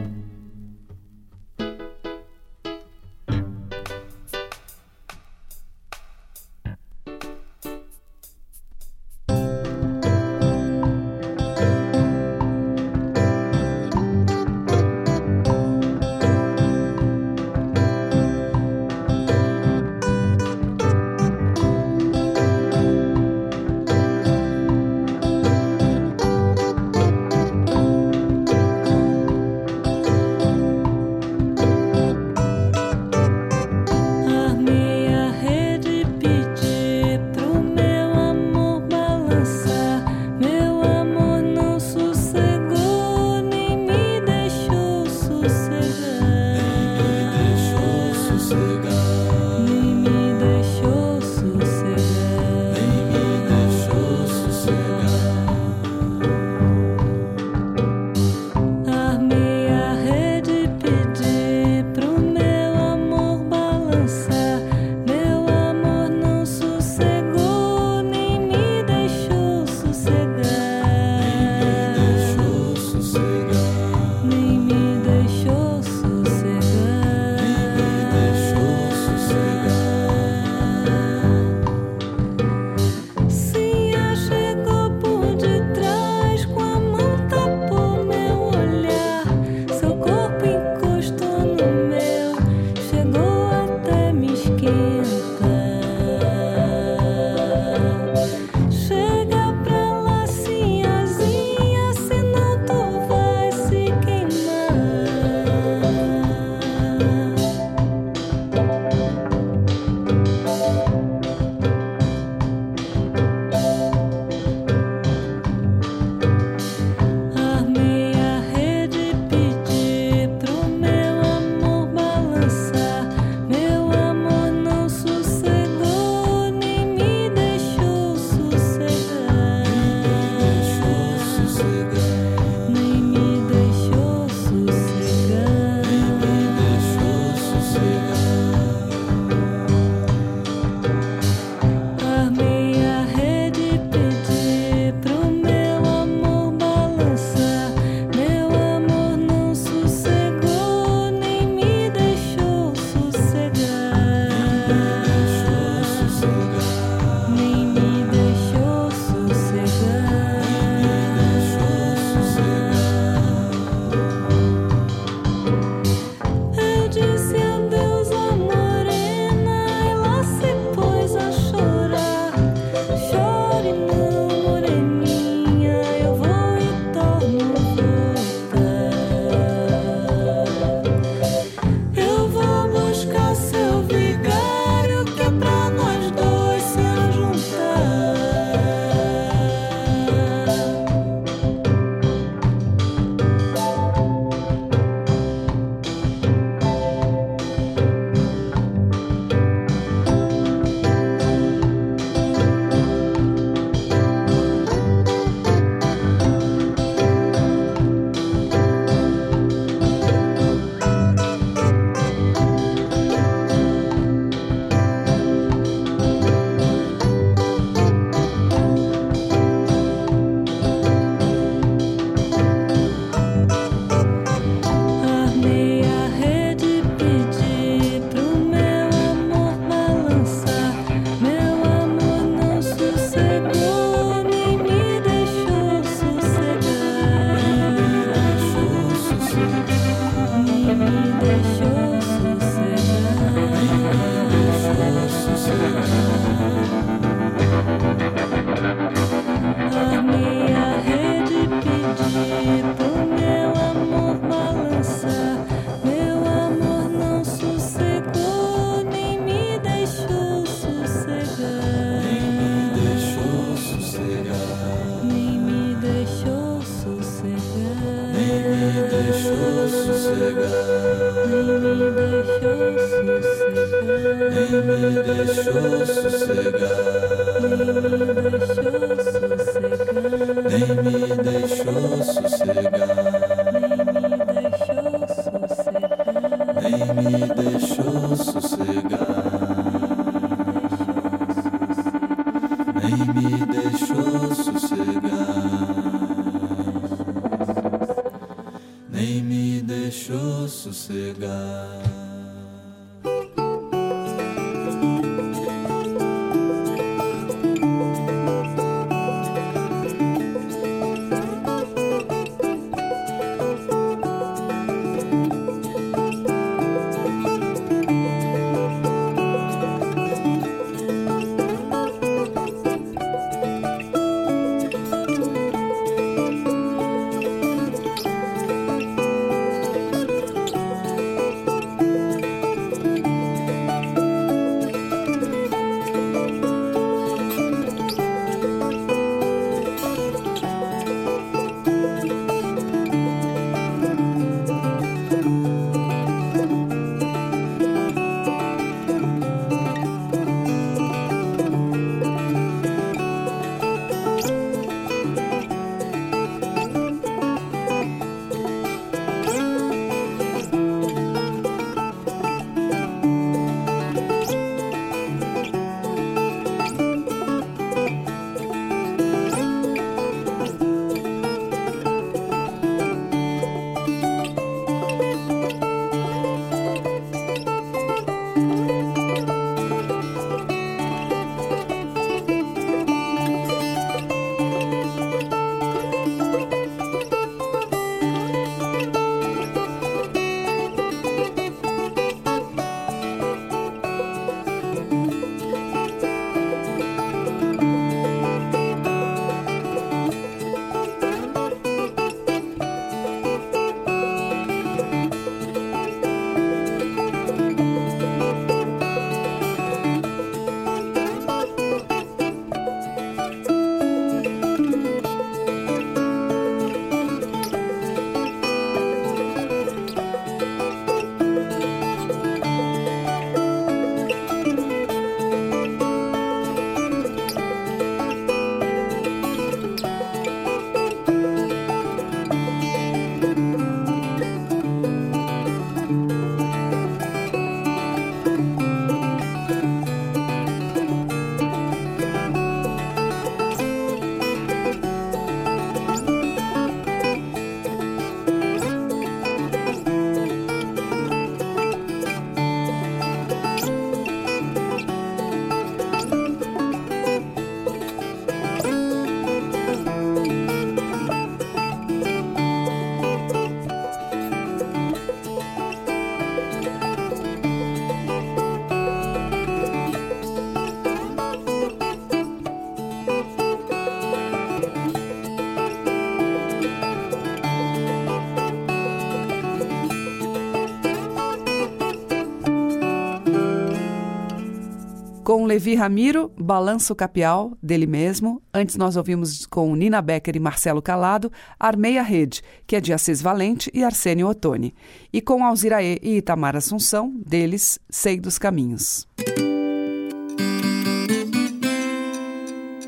Com 485.30 485.46
Levi 485.46 485.76
Ramiro, 485.76 486.32
Balanço 486.40 486.96
Capial, 486.96 487.56
dele 487.62 487.86
mesmo. 487.86 488.42
Antes 488.52 488.76
nós 488.78 488.98
ouvimos 488.98 489.46
com 489.46 489.76
Nina 489.76 490.02
Becker 490.02 490.36
e 490.36 490.40
Marcelo 490.40 490.82
Calado, 490.82 491.32
Armei 491.60 492.00
a 492.00 492.02
Rede, 492.02 492.42
que 492.66 492.76
é 492.76 492.82
de 492.82 492.92
Assis 492.92 493.22
Valente 493.22 493.70
e 493.72 493.84
Arsênio 493.84 494.28
Ottoni. 494.28 494.74
E 495.14 495.22
com 495.22 495.46
Alziraê 495.46 496.00
e 496.02 496.18
Itamar 496.18 496.56
Assunção, 496.56 497.14
deles, 497.24 497.78
Sei 497.92 498.20
dos 498.20 498.40
Caminhos. 498.40 499.08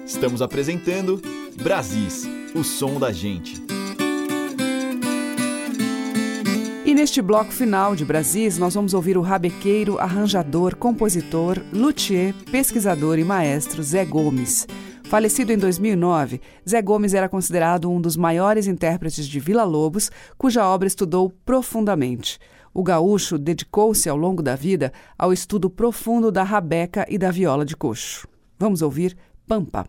Estamos 0.03 0.41
apresentando 0.41 1.21
Brasis, 1.61 2.27
o 2.55 2.63
som 2.63 2.99
da 2.99 3.11
gente. 3.11 3.61
E 6.91 6.93
neste 6.93 7.21
bloco 7.21 7.53
final 7.53 7.95
de 7.95 8.03
Brasis, 8.03 8.57
nós 8.57 8.73
vamos 8.73 8.93
ouvir 8.93 9.17
o 9.17 9.21
rabequeiro, 9.21 9.97
arranjador, 9.97 10.75
compositor, 10.75 11.57
luthier, 11.71 12.33
pesquisador 12.51 13.17
e 13.17 13.23
maestro 13.23 13.81
Zé 13.81 14.03
Gomes. 14.03 14.67
Falecido 15.05 15.53
em 15.53 15.57
2009, 15.57 16.41
Zé 16.69 16.81
Gomes 16.81 17.13
era 17.13 17.29
considerado 17.29 17.89
um 17.89 18.01
dos 18.01 18.17
maiores 18.17 18.67
intérpretes 18.67 19.25
de 19.25 19.39
Vila 19.39 19.63
Lobos, 19.63 20.11
cuja 20.37 20.67
obra 20.67 20.85
estudou 20.85 21.29
profundamente. 21.45 22.37
O 22.73 22.83
gaúcho 22.83 23.37
dedicou-se 23.37 24.09
ao 24.09 24.17
longo 24.17 24.43
da 24.43 24.57
vida 24.57 24.91
ao 25.17 25.31
estudo 25.31 25.69
profundo 25.69 26.29
da 26.29 26.43
rabeca 26.43 27.05
e 27.07 27.17
da 27.17 27.31
viola 27.31 27.63
de 27.63 27.77
coxo. 27.77 28.27
Vamos 28.59 28.81
ouvir 28.81 29.15
Pampa. 29.47 29.87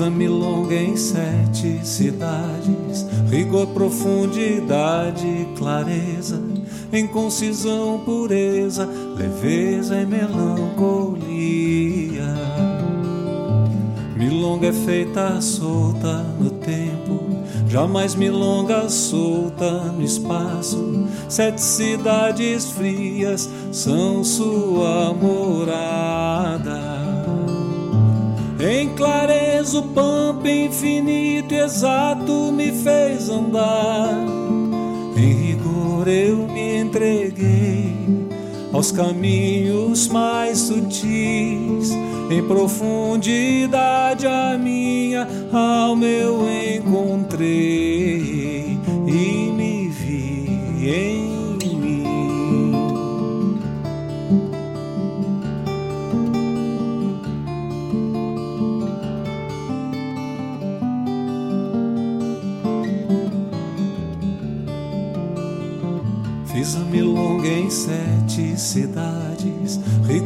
Fiz 0.00 0.06
a 0.06 0.10
milonga 0.10 0.74
em 0.74 0.96
sete 0.96 1.78
cidades, 1.86 3.04
rigor, 3.28 3.66
profundidade, 3.66 5.46
clareza, 5.58 6.40
em 6.90 7.06
concisão, 7.06 8.00
pureza, 8.02 8.88
leveza 9.14 10.00
e 10.00 10.06
melancolia. 10.06 11.28
Milonga 14.16 14.68
é 14.68 14.72
feita 14.72 15.38
solta 15.42 16.24
no 16.40 16.48
tempo, 16.48 17.20
jamais 17.68 18.14
milonga 18.14 18.88
solta 18.88 19.70
no 19.92 20.02
espaço. 20.02 21.06
Sete 21.28 21.60
cidades 21.60 22.70
frias 22.70 23.50
são 23.70 24.24
sua 24.24 25.12
morada. 25.12 26.19
Em 28.62 28.90
clareza 28.90 29.78
o 29.78 29.82
pampa 29.82 30.46
infinito 30.50 31.54
e 31.54 31.60
exato 31.60 32.52
me 32.52 32.70
fez 32.70 33.30
andar. 33.30 34.14
Em 35.16 35.32
rigor 35.32 36.06
eu 36.06 36.46
me 36.46 36.76
entreguei 36.78 37.96
aos 38.70 38.92
caminhos 38.92 40.08
mais 40.08 40.58
sutis. 40.58 41.90
Em 42.30 42.42
profundidade 42.46 44.26
a 44.26 44.58
minha 44.58 45.26
alma 45.50 46.04
eu 46.04 46.42
encontrei 46.76 47.89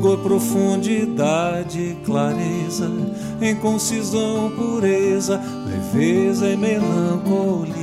rigor, 0.04 0.18
profundidade, 0.18 1.96
clareza, 2.04 2.90
em 3.40 3.56
concisão, 3.56 4.52
pureza, 4.54 5.40
leveza 5.66 6.46
e 6.50 6.56
melancolia. 6.56 7.74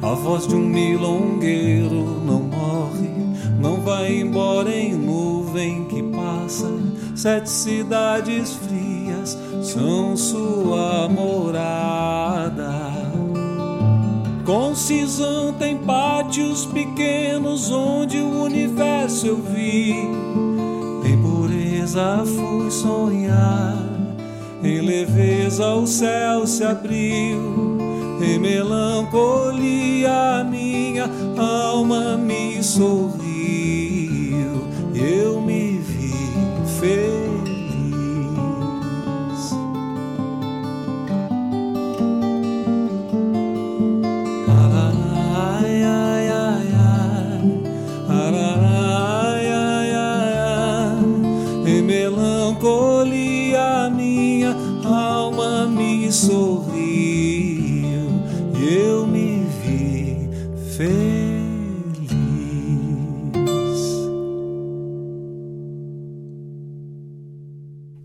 A 0.00 0.14
voz 0.14 0.46
de 0.46 0.54
um 0.54 0.60
milongueiro 0.60 2.22
não 2.24 2.42
morre, 2.42 3.10
não 3.58 3.80
vai 3.80 4.20
embora 4.20 4.70
em 4.70 4.94
nuvem 4.94 5.86
que 5.86 6.00
passa. 6.04 6.70
Sete 7.16 7.50
cidades 7.50 8.54
frias 8.54 9.36
são 9.62 10.16
sua 10.16 11.08
morada. 11.08 12.81
Concisão 14.52 15.54
tem 15.54 15.78
pátios 15.78 16.66
pequenos 16.66 17.70
onde 17.70 18.18
o 18.18 18.42
universo 18.42 19.26
eu 19.26 19.36
vi. 19.36 19.92
Em 21.06 21.22
pureza 21.22 22.22
fui 22.26 22.70
sonhar, 22.70 23.78
em 24.62 24.82
leveza 24.82 25.74
o 25.74 25.86
céu 25.86 26.46
se 26.46 26.62
abriu. 26.64 27.78
Em 28.22 28.38
melancolia 28.38 29.64
minha 30.44 31.08
alma 31.38 32.18
me 32.18 32.62
sorriu. 32.62 33.21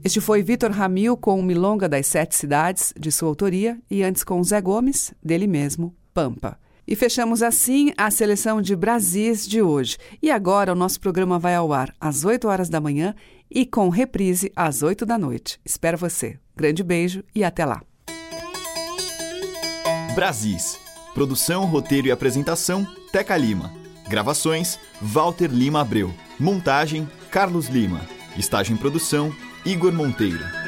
Este 0.08 0.22
foi 0.22 0.42
Vitor 0.42 0.72
Ramil 0.72 1.18
com 1.18 1.38
o 1.38 1.44
Milonga 1.44 1.90
das 1.90 2.08
Sete 2.08 2.34
Cidades, 2.34 2.94
de 2.98 3.12
sua 3.12 3.28
autoria, 3.28 3.78
e 3.92 4.04
antes 4.04 4.24
com 4.24 4.42
Zé 4.42 4.62
Gomes, 4.62 5.14
dele 5.22 5.48
mesmo, 5.48 5.94
Pampa. 6.14 6.58
E 6.88 6.96
fechamos 6.96 7.44
assim 7.44 7.92
a 7.98 8.10
seleção 8.10 8.62
de 8.62 8.74
Brasis 8.74 9.46
de 9.46 9.62
hoje. 9.62 9.98
E 10.22 10.32
agora 10.32 10.72
o 10.72 10.76
nosso 10.76 10.98
programa 11.02 11.38
vai 11.38 11.56
ao 11.56 11.74
ar 11.74 11.94
às 12.00 12.24
8 12.24 12.48
horas 12.48 12.70
da 12.70 12.80
manhã 12.80 13.14
e 13.52 13.66
com 13.66 13.90
reprise 13.90 14.50
às 14.56 14.82
8 14.82 15.06
da 15.06 15.18
noite. 15.18 15.60
Espero 15.66 15.98
você. 15.98 16.40
Grande 16.56 16.86
beijo 16.86 17.22
e 17.36 17.44
até 17.44 17.66
lá. 17.66 17.84
Brasis. 20.16 20.80
Produção, 21.14 21.66
roteiro 21.66 22.08
e 22.08 22.12
apresentação: 22.12 22.88
Teca 23.12 23.36
Lima. 23.36 23.74
Gravações: 24.08 24.80
Walter 25.02 25.50
Lima 25.52 25.82
Abreu. 25.82 26.14
Montagem: 26.40 27.06
Carlos 27.30 27.68
Lima. 27.68 28.08
Estágio 28.38 28.74
em 28.74 28.78
produção: 28.78 29.36
Igor 29.66 29.92
Monteiro. 29.92 30.67